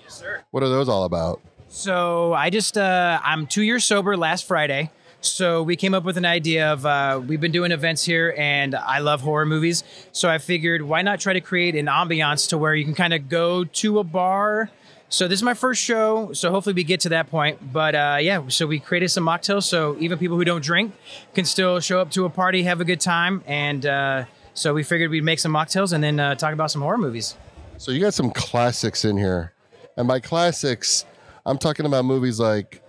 [0.50, 1.42] What are those all about?
[1.68, 4.90] So I just uh, I'm two years sober last Friday.
[5.20, 8.74] So we came up with an idea of uh, we've been doing events here, and
[8.74, 9.84] I love horror movies.
[10.12, 13.12] So I figured why not try to create an ambiance to where you can kind
[13.12, 14.70] of go to a bar.
[15.14, 17.72] So this is my first show, so hopefully we get to that point.
[17.72, 20.92] But uh, yeah, so we created some mocktails, so even people who don't drink
[21.34, 24.24] can still show up to a party, have a good time, and uh,
[24.54, 27.36] so we figured we'd make some mocktails and then uh, talk about some horror movies.
[27.78, 29.52] So you got some classics in here.
[29.96, 31.04] And by classics,
[31.46, 32.82] I'm talking about movies like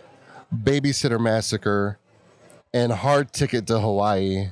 [0.52, 2.00] Babysitter Massacre
[2.74, 4.48] and Hard Ticket to Hawaii.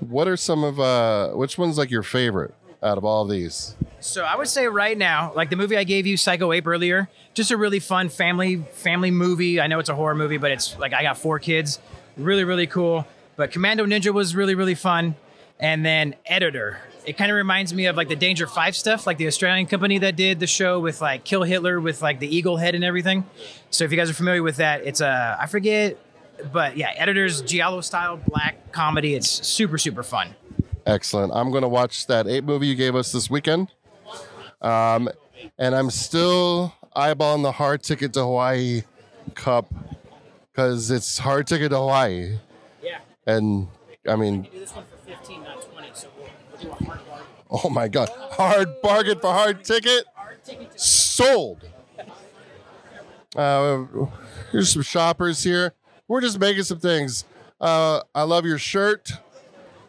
[0.00, 3.74] What are some of uh which one's like your favorite out of all these?
[4.00, 7.08] So I would say right now, like the movie I gave you, Psycho Ape earlier,
[7.34, 9.60] just a really fun family family movie.
[9.60, 11.80] I know it's a horror movie, but it's like I got four kids,
[12.16, 13.06] really really cool.
[13.36, 15.16] But Commando Ninja was really really fun,
[15.58, 16.78] and then Editor.
[17.06, 19.98] It kind of reminds me of like the Danger Five stuff, like the Australian company
[19.98, 23.24] that did the show with like Kill Hitler with like the eagle head and everything.
[23.70, 25.96] So if you guys are familiar with that, it's a I forget,
[26.52, 29.14] but yeah, Editor's giallo style black comedy.
[29.14, 30.34] It's super super fun.
[30.88, 31.32] Excellent.
[31.34, 33.68] I'm going to watch that ape movie you gave us this weekend.
[34.62, 35.10] Um,
[35.58, 38.82] and I'm still eyeballing the Hard Ticket to Hawaii
[39.34, 39.72] cup
[40.50, 42.38] because it's Hard Ticket to Hawaii.
[42.82, 43.00] Yeah.
[43.26, 43.68] And
[44.08, 45.88] I mean, Do this one for 15, not 20.
[45.92, 47.26] So we'll, we'll do a hard bargain.
[47.50, 50.04] oh my God, hard bargain for Hard Ticket.
[50.74, 51.68] Sold.
[53.36, 53.84] Uh,
[54.50, 55.74] here's some shoppers here.
[56.08, 57.26] We're just making some things.
[57.60, 59.12] Uh, I love your shirt.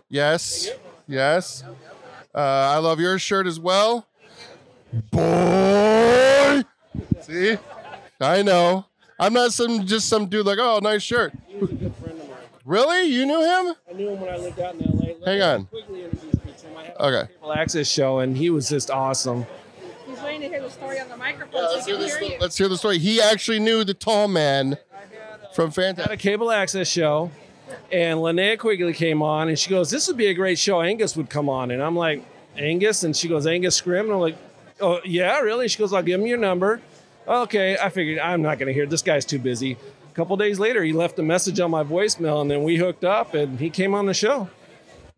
[0.09, 0.69] Yes.
[1.09, 1.63] Yes.
[2.33, 4.07] Uh, I love your shirt as well.
[5.11, 6.63] Boy.
[7.21, 7.57] See?
[8.21, 8.85] I know.
[9.19, 11.33] I'm not some just some dude like, oh, nice shirt.
[12.63, 13.05] Really?
[13.11, 13.75] You knew him?
[13.89, 15.25] I knew him when I lived out in LA.
[15.25, 15.65] Hang on.
[15.65, 16.77] Quickly introduced me to him.
[16.77, 17.21] I had Okay.
[17.21, 19.45] a cable access show, and he was just awesome.
[20.07, 22.67] He's waiting to hear the story on the microphone let's, hear the, this, let's hear
[22.67, 22.99] the story.
[22.99, 24.77] He actually knew the tall man
[25.53, 27.31] from Had a cable access show,
[27.91, 30.81] and Linnea Quigley came on, and she goes, "This would be a great show.
[30.81, 32.23] Angus would come on." And I'm like,
[32.57, 34.37] "Angus?" And she goes, "Angus Scrimm." And I'm like,
[34.81, 36.81] "Oh yeah, really?" She goes, "I'll give him your number."
[37.27, 38.85] Okay, I figured I'm not going to hear.
[38.85, 39.77] This guy's too busy.
[40.11, 43.03] A couple days later, he left a message on my voicemail, and then we hooked
[43.05, 44.49] up, and he came on the show.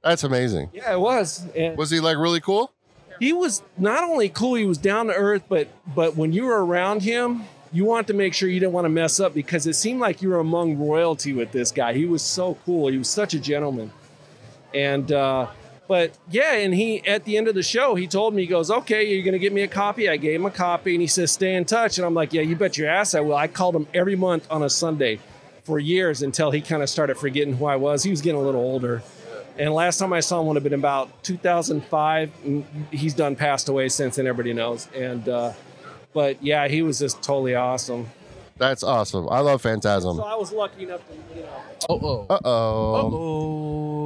[0.04, 0.70] That's amazing.
[0.74, 1.46] Yeah, it was.
[1.56, 2.72] And Was he like really cool?
[3.20, 6.66] he was not only cool, he was down to earth, but but when you were
[6.66, 9.74] around him, you want to make sure you didn't want to mess up because it
[9.74, 11.94] seemed like you were among royalty with this guy.
[11.94, 12.88] He was so cool.
[12.88, 13.92] He was such a gentleman.
[14.74, 15.48] And uh,
[15.88, 18.72] but yeah, and he at the end of the show, he told me, he goes,
[18.72, 21.32] "Okay, you're gonna get me a copy." I gave him a copy, and he says,
[21.32, 23.76] "Stay in touch." And I'm like, "Yeah, you bet your ass I will." I called
[23.76, 25.20] him every month on a Sunday
[25.64, 28.04] for years until he kind of started forgetting who I was.
[28.04, 29.04] He was getting a little older.
[29.60, 32.32] And last time I saw him would have been about 2005.
[32.92, 34.88] He's done passed away since, and everybody knows.
[34.96, 35.52] And uh,
[36.14, 38.08] but yeah, he was just totally awesome.
[38.58, 39.28] That's awesome.
[39.30, 40.18] I love Phantasm.
[40.18, 41.50] So I was lucky enough to, you know.
[41.90, 42.26] Oh, oh.
[42.30, 43.12] Uh oh.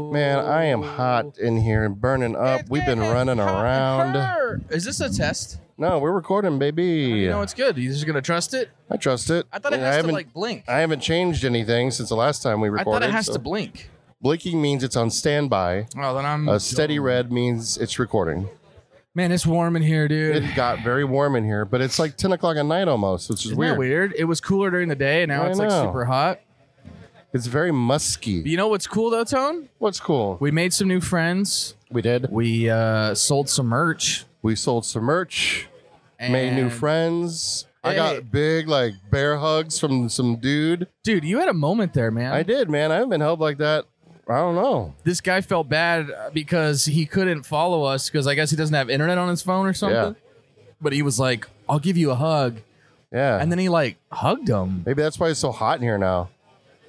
[0.10, 0.12] Oh.
[0.13, 2.62] Man, I am hot in here and burning up.
[2.70, 4.63] We've been running around.
[4.70, 5.60] Is this a test?
[5.78, 6.86] No, we're recording, baby.
[6.86, 7.76] You know it's good.
[7.78, 8.70] You just gonna trust it?
[8.89, 9.46] I trust it.
[9.52, 10.63] I thought it And has to haven't- like blink.
[10.70, 12.88] I haven't changed anything since the last time we recorded.
[12.88, 13.06] I recorded.
[13.08, 13.89] thought it has so- to blink.
[14.22, 15.88] Blinking means it's on standby.
[15.98, 18.48] Oh, then I'm A steady red means it's recording.
[19.17, 20.36] Man, it's warm in here, dude.
[20.43, 23.39] It got very warm in here, but it's like 10 o'clock at night almost, which
[23.39, 23.73] is Isn't weird.
[23.75, 24.13] that weird?
[24.17, 25.86] It was cooler during the day, and now I it's like know.
[25.86, 26.41] super hot.
[27.34, 28.43] It's very musky.
[28.45, 29.69] You know what's cool though, Tone?
[29.78, 30.38] What's cool?
[30.41, 31.75] We made some new friends.
[31.89, 32.30] We did.
[32.30, 34.25] We uh, sold some merch.
[34.41, 35.67] We sold some merch,
[36.19, 37.67] made new and- friends.
[37.84, 40.88] I got big like bear hugs from some dude.
[41.04, 42.34] Dude, you had a moment there, man.
[42.34, 42.91] I did, man.
[42.91, 43.86] I haven't been held like that.
[44.27, 44.93] I don't know.
[45.03, 48.73] This guy felt bad uh, because he couldn't follow us because I guess he doesn't
[48.73, 50.15] have internet on his phone or something.
[50.81, 52.57] But he was like, "I'll give you a hug,"
[53.11, 53.39] Yeah.
[53.39, 54.83] and then he like hugged him.
[54.85, 56.29] Maybe that's why it's so hot in here now.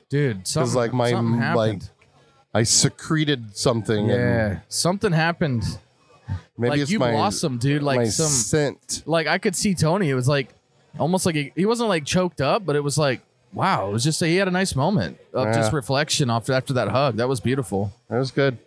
[0.08, 1.90] Dude, something like, my- something like, happened.
[2.54, 4.08] I secreted something.
[4.08, 5.64] yeah, And something happened.
[6.56, 7.82] maybe like it's you my, blossomed, dude.
[7.82, 9.02] Like my some scent.
[9.04, 10.08] like I could see Tony.
[10.08, 10.48] It was like
[10.98, 13.20] almost like he, he wasn't like choked up, but it was like
[13.52, 13.88] wow.
[13.88, 16.88] It was just a, he had a nice moment of just reflection after after that
[16.88, 17.16] hug.
[17.16, 17.92] That was beautiful.
[18.08, 18.58] That was good.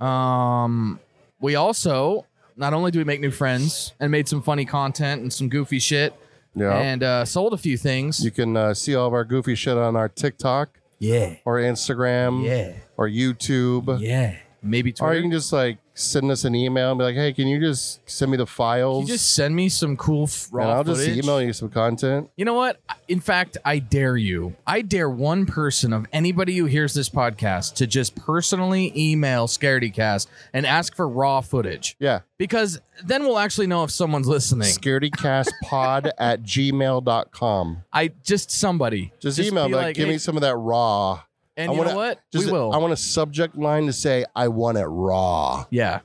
[0.00, 1.00] Um,
[1.40, 2.26] we also
[2.56, 5.78] not only do we make new friends and made some funny content and some goofy
[5.78, 6.14] shit,
[6.54, 6.76] Yeah.
[6.76, 8.24] and uh, sold a few things.
[8.24, 12.44] you can uh, see all of our goofy shit on our TikTok yeah, or Instagram
[12.44, 14.00] yeah, or YouTube.
[14.00, 14.36] yeah.
[14.64, 15.12] Maybe Twitter.
[15.12, 17.60] Or you can just like send us an email and be like, hey, can you
[17.60, 19.02] just send me the Can files?
[19.02, 21.22] you just send me some cool f- raw and I'll just footage?
[21.22, 22.30] email you some content.
[22.36, 22.80] You know what?
[23.06, 24.56] In fact, I dare you.
[24.66, 30.26] I dare one person of anybody who hears this podcast to just personally email ScaredyCast
[30.52, 31.94] and ask for raw footage.
[32.00, 32.20] Yeah.
[32.38, 34.66] Because then we'll actually know if someone's listening.
[34.68, 37.84] scaredycastpod at gmail.com.
[37.92, 39.12] I just somebody.
[39.20, 41.22] Just, email, be like, give me some of that raw.
[41.56, 42.20] And I you wanna- know what?
[42.32, 42.72] Just we will.
[42.72, 45.66] I want a subject line to say, I want it raw.
[45.70, 46.00] yeah.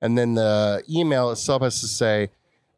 [0.00, 2.30] And then the email itself has to say,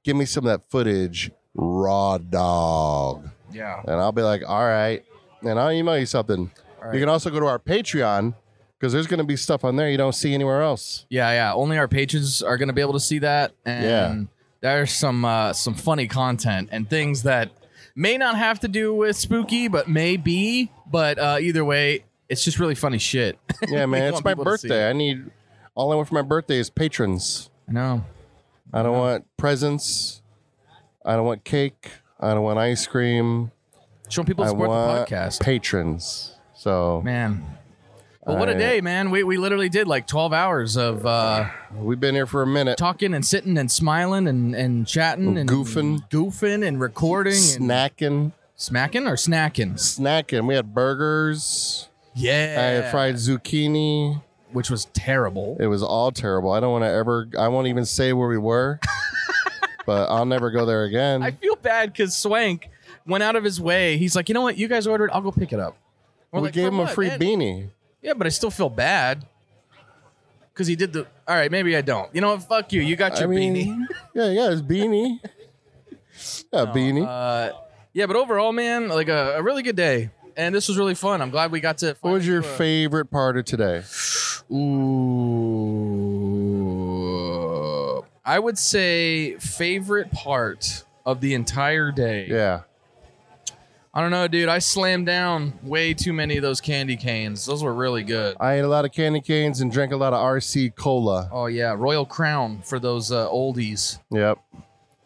[0.05, 3.29] give me some of that footage, raw dog.
[3.53, 3.81] Yeah.
[3.83, 5.05] And I'll be like, all right.
[5.43, 6.51] And I'll email you something.
[6.83, 8.35] All You can also go to our Patreon
[8.79, 11.05] because there's going to be stuff on there you don't see anywhere else.
[11.11, 11.53] Yeah, yeah.
[11.53, 13.53] Only our patrons are going to be able to see that.
[13.67, 14.25] And Yeah.
[14.63, 17.51] there's some uh, some funny content and things that
[17.95, 20.71] may not have to do with spooky, but may be.
[20.91, 23.39] But uh, either way, it's just really funny shit.
[23.69, 24.15] Yeah, man.
[24.15, 24.89] it's my people to see birthday.
[24.89, 25.31] I need
[25.75, 27.51] all I want for my birthday is patrons.
[27.69, 28.05] I know.
[28.73, 30.23] I don't want presents.
[31.05, 31.91] I don't want cake.
[32.19, 33.51] I don't want ice cream.
[34.09, 35.41] Show people I support want the podcast.
[35.41, 36.35] patrons.
[36.57, 37.45] So man.
[38.27, 39.11] Well, what a I- day, man.
[39.11, 42.77] We, we literally did like 12 hours of uh, we've been here for a minute.
[42.79, 46.09] talking and sitting and smiling and, and chatting and Goofing.
[46.11, 49.73] goofing and recording and Snacking, smacking or snacking.
[49.75, 50.47] snacking.
[50.47, 51.89] We had burgers.
[52.15, 52.57] Yeah.
[52.59, 54.23] I had fried zucchini.
[54.53, 55.57] which was terrible.
[55.61, 56.51] It was all terrible.
[56.53, 57.29] I don't want to ever.
[57.39, 58.81] I won't even say where we were.
[59.87, 61.23] but I'll never go there again.
[61.23, 62.69] I feel bad because Swank
[63.07, 63.97] went out of his way.
[63.97, 64.59] He's like, you know what?
[64.59, 65.11] You guys ordered.
[65.13, 65.77] I'll go pick it up.
[66.33, 67.69] We're we like, gave "For him a what, free man?" beanie.
[68.03, 69.27] Yeah, but I still feel bad
[70.53, 71.07] because he did the.
[71.29, 72.13] All right, maybe I don't.
[72.15, 72.43] You know what?
[72.45, 72.81] Fuck you.
[72.83, 73.87] You got I your mean, beanie.
[74.15, 75.19] yeah, yeah, it's beanie.
[76.53, 77.07] Yeah, beanie.
[77.07, 77.57] Uh,
[77.95, 81.21] yeah, but overall, man, like a, a really good day, and this was really fun.
[81.21, 81.95] I'm glad we got to.
[82.01, 83.83] what was your favorite part of today?
[84.51, 84.67] Ooh,
[88.25, 92.27] I would say favorite part of the entire day.
[92.29, 92.63] Yeah.
[93.93, 94.49] I don't know, dude.
[94.49, 97.45] I slammed down way too many of those candy canes.
[97.45, 98.37] Those were really good.
[98.41, 101.29] I ate a lot of candy canes and drank a lot of RC cola.
[101.33, 103.99] Oh yeah, Royal Crown for those uh, oldies.
[104.11, 104.39] Yep.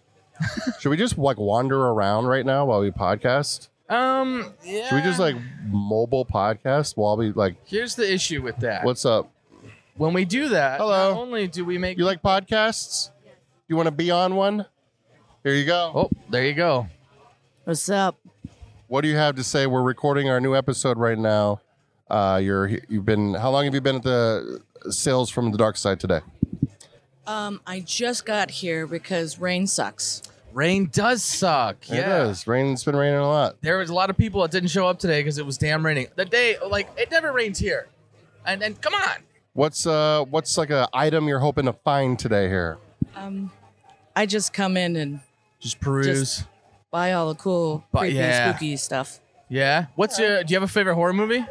[0.81, 3.69] Should we just like wander around right now while we podcast?
[3.89, 4.89] Um, yeah.
[4.89, 8.85] Should we just like mobile podcast while we like Here's the issue with that.
[8.85, 9.31] what's up?
[9.97, 10.81] when we do that?
[10.81, 11.15] Hello.
[11.15, 13.11] Not only do we make You like podcasts?
[13.69, 14.67] You want to be on one?
[15.43, 15.93] Here you go.
[15.95, 16.89] Oh, there you go.
[17.65, 18.17] What's up?
[18.89, 19.67] What do you have to say?
[19.67, 21.61] We're recording our new episode right now.
[22.11, 25.77] Uh, you're you've been how long have you been at the sales from the dark
[25.77, 26.21] side today?
[27.27, 30.23] Um, I just got here because rain sucks.
[30.55, 31.77] Rain does suck.
[31.91, 32.07] It Yeah.
[32.09, 32.47] does.
[32.47, 33.57] Rain's been raining a lot.
[33.61, 35.85] There was a lot of people that didn't show up today because it was damn
[35.85, 36.07] raining.
[36.15, 37.89] The day, like, it never rains here.
[38.47, 39.17] And and come on.
[39.55, 42.79] What's uh what's like a item you're hoping to find today here?
[43.17, 43.51] Um,
[44.15, 45.21] I just come in and
[45.61, 46.45] Just peruse.
[46.91, 48.51] buy all the cool, But creepy, yeah.
[48.51, 49.19] spooky stuff.
[49.49, 49.87] yeah.
[49.97, 50.45] What's your?
[50.45, 51.45] Do you have a favorite horror movie?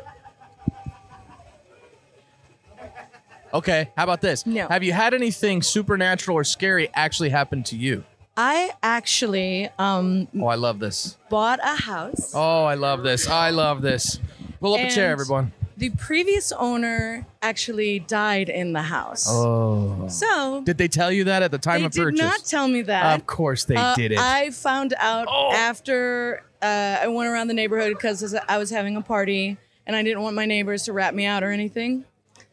[3.54, 3.92] Okay.
[3.96, 4.46] How about this?
[4.46, 4.68] No.
[4.68, 8.04] Have you had anything supernatural or scary actually happen to you?
[8.36, 11.18] I actually um, Oh, I love this.
[11.30, 12.32] bought a house.
[12.36, 13.28] Oh, I love this.
[13.28, 14.20] I love this.
[14.60, 15.52] Pull up a chair, And- everyone.
[15.76, 19.26] The previous owner actually died in the house.
[19.28, 20.08] Oh.
[20.08, 22.20] So Did they tell you that at the time they of did purchase?
[22.22, 23.20] not tell me that.
[23.20, 24.20] Of course they Uh, didn't.
[24.20, 25.52] I found out Oh.
[25.52, 30.04] after uh, I went around the neighborhood because I was having a party and I
[30.04, 32.06] didn't want my neighbors to rat me out or anything.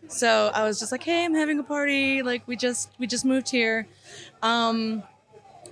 [0.08, 2.22] So I was just like, "Hey, I'm having a party.
[2.22, 3.86] Like we just we just moved here."
[4.42, 5.02] Um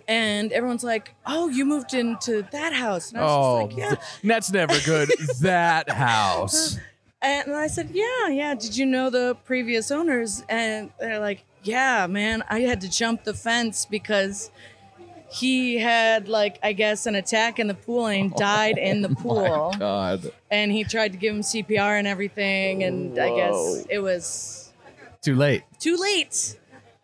[0.09, 3.87] and everyone's like, "Oh, you moved into that house." And I was oh, just like,
[3.87, 5.11] oh, "Yeah." that's never good.
[5.41, 6.79] that house.
[7.21, 8.55] And I said, "Yeah, yeah.
[8.55, 12.45] Did you know the previous owners?" And they're like, "Yeah, man.
[12.49, 14.53] I had to jump the fence because
[15.29, 19.03] he had like I guess an attack in the pool and he oh died in
[19.03, 19.75] the pool.
[19.77, 20.31] God.
[20.49, 24.73] And he tried to give him CPR and everything, and I guess it was
[25.21, 25.65] Too late.
[25.81, 26.57] too late."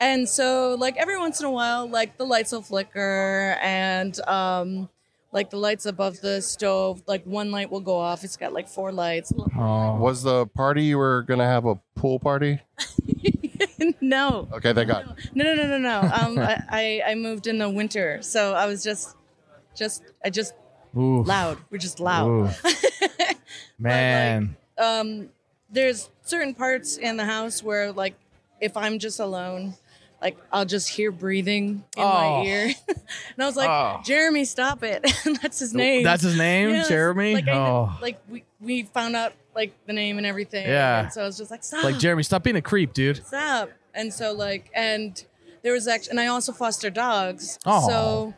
[0.05, 4.90] And so, like every once in a while, like the lights will flicker, and um,
[5.33, 8.23] like the lights above the stove, like one light will go off.
[8.23, 9.33] It's got like four lights.
[9.57, 9.97] Oh.
[9.97, 12.61] Was the party you were gonna have a pool party?
[14.03, 14.47] no.
[14.53, 15.17] Okay, thank God.
[15.33, 16.01] No, no, no, no, no.
[16.01, 19.17] Um, I, I, I moved in the winter, so I was just,
[19.75, 20.53] just, I just
[20.95, 21.23] Ooh.
[21.23, 21.57] loud.
[21.71, 22.29] We're just loud.
[22.29, 22.51] Ooh.
[23.79, 24.55] Man.
[24.77, 25.31] Um,
[25.71, 28.17] there's certain parts in the house where, like,
[28.61, 29.75] if I'm just alone,
[30.25, 32.41] like I'll just hear breathing in Oh.
[32.41, 32.97] my ear, and
[33.39, 34.01] I was like, Oh.
[34.05, 35.03] Jeremy, stop it.
[35.43, 36.03] That's his name.
[36.03, 36.89] That's his name, Yes.
[36.89, 37.35] Jeremy.
[37.35, 37.97] Like, I, oh.
[38.01, 40.67] like we we found out like the name and everything.
[40.67, 41.03] Yeah.
[41.05, 41.85] And so I was just like, stop.
[41.85, 43.25] Like Jeremy, stop being a creep, dude.
[43.25, 43.71] Stop.
[43.95, 45.23] And so like and
[45.63, 47.59] there was actually and I also foster dogs.
[47.67, 47.87] Aw.
[47.87, 48.35] So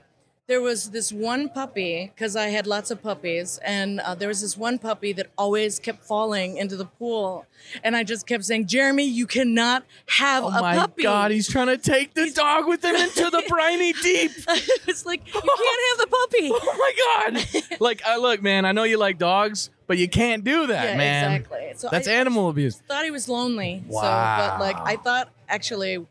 [0.48, 4.40] there was this one puppy because I had lots of puppies, and uh, there was
[4.42, 7.46] this one puppy that always kept falling into the pool,
[7.82, 11.48] and I just kept saying, "Jeremy, you cannot have Oh a my puppy." God, he's
[11.48, 14.30] trying to take the dog with him into the briny deep.
[14.86, 15.44] it's like you can't
[15.98, 16.50] have the puppy.
[16.52, 17.80] Oh my God.
[17.80, 20.96] like, I look, man, I know you like dogs, but you can't do that, Yeah,
[20.96, 21.32] man.
[21.32, 21.72] exactly.
[21.74, 22.80] So That's I- animal abuse.
[22.86, 23.82] thought he was lonely.
[23.90, 26.06] So, but like I thought actually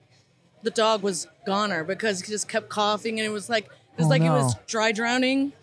[0.64, 4.10] the dog was goner because he just kept coughing and it was like was Oh,
[4.10, 5.54] like he was dry drowning.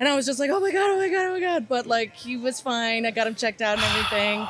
[0.00, 1.68] And I was just like, oh my god, oh my god, oh my god.
[1.68, 3.06] But like he was fine.
[3.06, 4.46] I got him checked out and everything.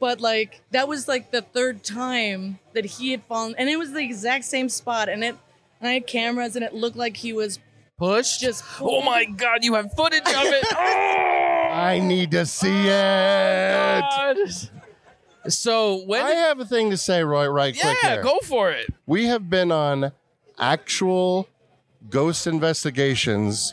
[0.00, 3.92] But like that was like the third time that he had fallen, and it was
[3.92, 5.08] the exact same spot.
[5.08, 5.36] And it,
[5.80, 7.58] and I had cameras, and it looked like he was
[7.98, 8.40] Pushed?
[8.40, 8.64] just.
[8.80, 10.64] Oh my God, you have footage of it.
[11.68, 11.72] Oh!
[11.72, 14.00] I need to see oh it.
[14.00, 14.36] God.
[15.52, 18.88] So when I have a thing to say, Roy, right quick yeah, go for it.
[19.04, 20.12] We have been on
[20.58, 21.48] actual
[22.10, 23.72] ghost investigations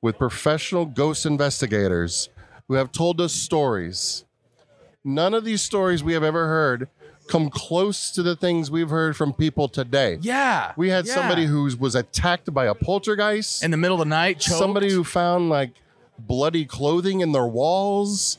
[0.00, 2.28] with professional ghost investigators
[2.68, 4.24] who have told us stories.
[5.04, 6.88] None of these stories we have ever heard
[7.28, 10.18] come close to the things we've heard from people today.
[10.20, 10.72] Yeah.
[10.76, 11.14] We had yeah.
[11.14, 13.62] somebody who was attacked by a poltergeist.
[13.64, 14.58] in the middle of the night, choked.
[14.58, 15.70] somebody who found like
[16.18, 18.38] bloody clothing in their walls.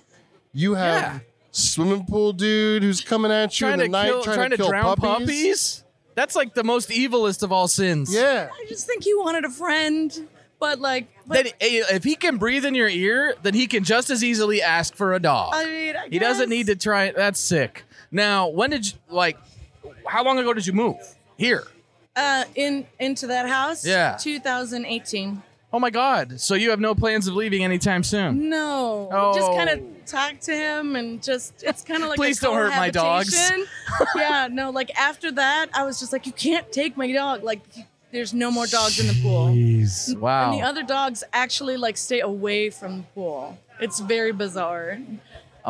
[0.54, 1.20] You have Yeah.
[1.52, 4.58] swimming pool dude who's coming at you trying in the to night kill, trying, to,
[4.58, 5.20] kill drown puppies.
[5.26, 5.83] puppies.
[6.16, 8.14] That's like the most evilest of all sins.
[8.14, 8.50] Yeah.
[8.52, 10.28] I just think he wanted a friend,
[10.60, 13.84] but like, but Then, eh, if he can breathe in your ear, then he can
[13.84, 15.54] just as easily ask for a dog.
[15.56, 17.12] I mean, I he doesn't guess- need to try.
[17.12, 17.84] That's sick.
[18.12, 19.38] Now, when did you like?
[20.08, 20.98] How long ago did you move
[21.38, 21.64] here?
[22.16, 23.86] Uh, in into that house.
[23.86, 24.18] Yeah.
[24.20, 25.42] 2018.
[25.74, 26.40] Oh my God!
[26.40, 28.48] So you have no plans of leaving anytime soon?
[28.48, 29.10] No.
[29.12, 29.34] Oh.
[29.34, 32.18] Just kind of talk to him and just it's kind of like.
[32.18, 33.36] a Please don't hurt my dogs.
[34.16, 34.48] yeah.
[34.52, 34.70] No.
[34.70, 37.44] Like after that, I was just like, you can't take my dog.
[37.44, 37.62] Like,
[38.12, 39.48] there's no more dogs in the pool.
[39.48, 40.16] Jeez!
[40.16, 40.52] Wow.
[40.52, 43.58] And the other dogs actually like stay away from the pool.
[43.80, 44.92] It's very bizarre.
[44.92, 45.18] Amazing.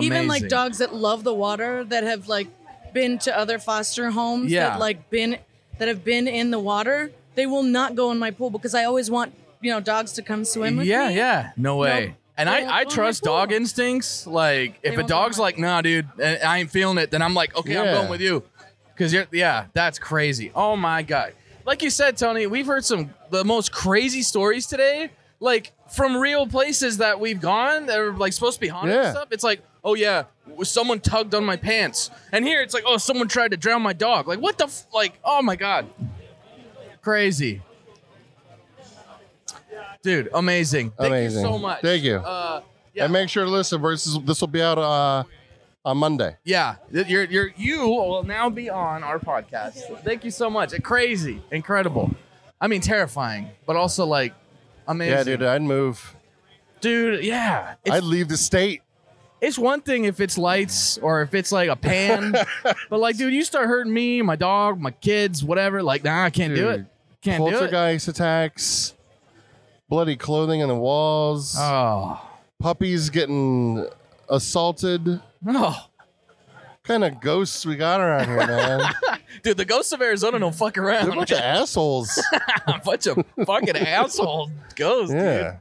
[0.02, 2.48] Even like dogs that love the water that have like
[2.94, 4.72] been to other foster homes Yeah.
[4.72, 5.38] that like been
[5.78, 8.84] that have been in the water, they will not go in my pool because I
[8.84, 9.34] always want,
[9.64, 11.16] you know, dogs to come swim with yeah, me.
[11.18, 11.52] yeah.
[11.58, 12.16] No way.
[12.38, 13.34] and they I, won't I go in my trust pool.
[13.34, 14.28] dog instincts.
[14.28, 16.98] Like, if a won't go dog's in my like, nah, dude, and I ain't feeling
[16.98, 17.94] it, then I'm like, okay, I'm Yeah.
[17.96, 18.44] going with you.
[18.94, 20.52] Because you're, yeah, that's crazy.
[20.54, 21.34] Oh my God.
[21.66, 25.10] Like you said, Tony, we've heard some the most crazy stories today.
[25.40, 29.12] Like from real places that we've gone that are like supposed to be haunted and
[29.16, 29.28] stuff.
[29.32, 30.24] It's like, oh yeah,
[30.64, 32.12] someone tugged on my pants.
[32.32, 34.28] And here it's like, oh, someone tried to drown my dog.
[34.28, 35.88] Like, what the f- like, oh my God.
[37.02, 37.62] Crazy.
[40.02, 40.92] Dude, amazing.
[40.92, 41.42] Thank Amazing.
[41.42, 41.82] you so much.
[41.82, 42.18] Thank you.
[42.18, 42.62] Uh,
[42.94, 43.06] yeah.
[43.06, 43.82] And make sure to listen.
[43.82, 45.24] Versus this will be out uh,
[45.86, 46.38] on Monday.
[46.44, 50.02] Yeah, you're you're you will now be on our podcast.
[50.04, 50.74] Thank you so much.
[50.84, 52.14] Crazy, incredible.
[52.62, 54.34] I mean, terrifying, but also like
[54.88, 55.18] amazing.
[55.18, 56.16] Yeah, dude, I'd move.
[56.82, 57.76] Dude, yeah.
[57.90, 58.82] I'd leave the state.
[59.42, 63.34] it's one thing if it's lights or if it's like a pan, but like, dude,
[63.34, 65.82] you start hurting me, my dog, my kids, whatever.
[65.82, 66.86] Like, nah, I can't do it.
[67.22, 67.52] Can't do it.
[67.52, 68.94] Poltergeist attacks,
[69.94, 72.20] bloody clothing on the walls, Oh,
[72.60, 73.86] puppies getting
[74.28, 75.22] assaulted.
[75.48, 75.86] oh,
[76.82, 78.82] kind of ghosts we got around here, man?
[79.44, 81.04] dude, the ghosts of Arizona don't fuck around.
[81.06, 82.10] They're a bunch of assholes.
[82.66, 85.38] a bunch of fucking asshole ghosts, Yeah.
[85.44, 85.60] dude.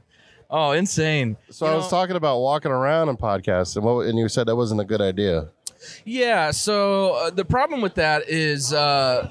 [0.49, 1.37] Oh, insane.
[1.51, 4.47] So You I was talking about walking around in podcasts, and what, and you said
[4.47, 5.49] that wasn't a good idea.
[6.05, 6.49] Yeah.
[6.49, 9.29] So uh, the problem with that is uh,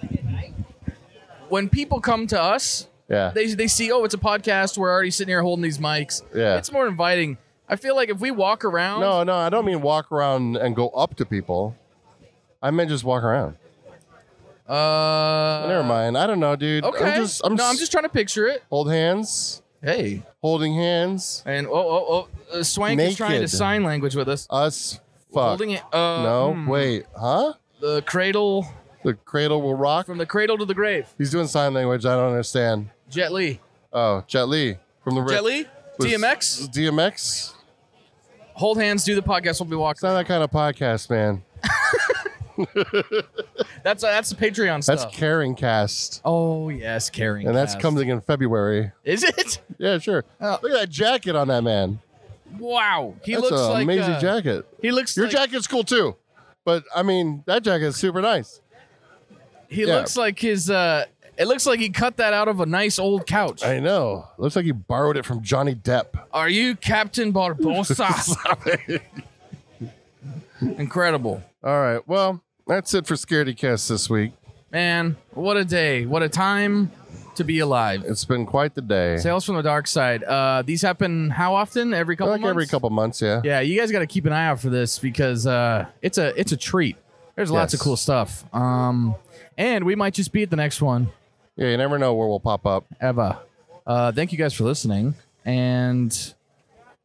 [1.48, 4.78] when people come to us, Yeah, they they see, oh, it's a podcast.
[4.78, 6.22] We're already sitting here holding these mics.
[6.34, 6.56] Yeah.
[6.56, 7.36] It's more inviting.
[7.68, 10.74] I feel like if we walk around, no, no, I don't mean walk around and
[10.74, 11.76] go up to people.
[12.62, 13.56] I meant just walk around.
[14.68, 16.16] uh, Never mind.
[16.16, 16.84] I don't know, dude.
[16.84, 17.04] Okay.
[17.04, 18.62] I'm just, I'm no, I'm just trying to picture it.
[18.70, 21.42] hold hands, Hey, holding hands.
[21.44, 24.46] and oh, oh, oh, uh, Swank is trying to sign language with us.
[24.50, 25.00] Us,
[25.32, 25.48] fuck.
[25.48, 25.82] Holding it.
[25.92, 26.66] Uh, no, hmm.
[26.66, 27.54] wait, huh?
[27.80, 28.66] The cradle
[29.02, 30.06] The cradle will rock.
[30.06, 31.08] from the cradle to the grave.
[31.18, 32.06] He's doing sign language.
[32.06, 32.90] I don't understand.
[33.12, 33.60] Jet Li.
[33.92, 35.66] Oh, Jet Li from the Jet Li.
[35.98, 36.68] was- DMX.
[36.74, 37.52] DMX.
[38.54, 39.04] Hold hands.
[39.04, 39.60] Do the podcast.
[39.60, 40.08] We'll be It's walking.
[40.08, 41.42] not that kind of podcast, man.
[43.82, 45.12] That's uh, that's the Patreon That's stuff.
[45.14, 47.46] Caring Cast, oh yes, carrying.
[47.48, 47.82] and that's cast.
[47.82, 48.92] coming in February.
[49.04, 49.60] Is it?
[49.78, 50.24] Yeah, sure.
[50.40, 50.58] Oh.
[50.62, 51.98] Look at that jacket on that man.
[52.58, 53.14] Wow.
[53.24, 54.64] He that's looks an like amazing uh, jacket.
[54.80, 55.16] He looks.
[55.16, 56.14] Your like, jacket's cool too,
[56.64, 58.60] but I mean that jacket's super nice.
[59.68, 59.96] He yeah.
[59.96, 60.70] looks like his.
[60.70, 61.06] uh
[61.38, 63.64] It looks like he cut that out of a nice old couch.
[63.64, 64.28] I know.
[64.38, 66.06] Looks like he borrowed it from Johnny Depp.
[66.32, 69.00] Are you Captain Barbossa?
[70.60, 72.06] Incredible, All right.
[72.06, 74.32] Well, that's it for ScaredyCast this week.
[74.70, 75.16] man.
[75.32, 76.06] What a day.
[76.06, 76.92] What a time
[77.34, 78.04] to be alive.
[78.06, 79.16] It's been quite the day.
[79.16, 80.22] Sales from the dark side.
[80.22, 81.92] Uh, these happen how often?
[81.92, 82.50] Every couple like months.
[82.50, 83.40] every couple months, yeah.
[83.42, 86.38] Yeah, you guys got to keep an eye out for this because uh, it's a
[86.38, 86.96] it's a treat.
[87.34, 88.44] There's lots of cool stuff.
[88.54, 89.14] Um,
[89.58, 91.08] and we might just be at the next one.
[91.56, 92.86] Yeah, you never know where we'll pop up.
[93.02, 93.40] Eva.
[93.86, 95.14] Uh, thank you guys for listening.
[95.44, 96.34] And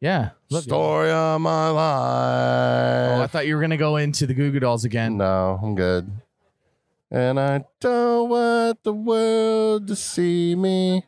[0.00, 0.30] yeah.
[0.50, 0.70] love you.
[0.70, 3.30] Story of my Oh, I life.
[3.30, 5.16] thought you were going to go into the Goo Goo Dolls again.
[5.18, 6.10] no, I'm good.
[7.10, 11.04] And I don't want the world to see me.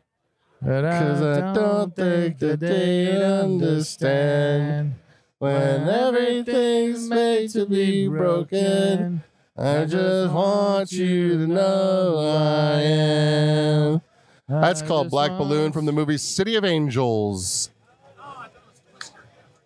[0.61, 4.93] But Cause I don't think that they understand
[5.39, 9.23] when everything's made to be broken.
[9.63, 14.01] I just want you to know I am.
[14.47, 17.69] That's called Black Balloon from the movie City of Angels.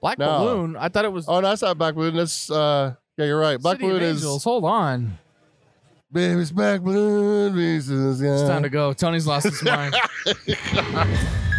[0.02, 0.40] Black No.
[0.40, 0.76] Balloon.
[0.76, 2.16] I thought it was Oh, no, that's not Black Balloon.
[2.16, 3.60] That's uh, yeah, you're right.
[3.60, 4.38] Black City of Balloon Angels.
[4.38, 5.18] is Hold on.
[6.12, 7.54] baby's Black Balloon.
[7.54, 8.22] pieces.
[8.22, 8.94] It's time to go.
[8.94, 9.96] Tony's lost his mind.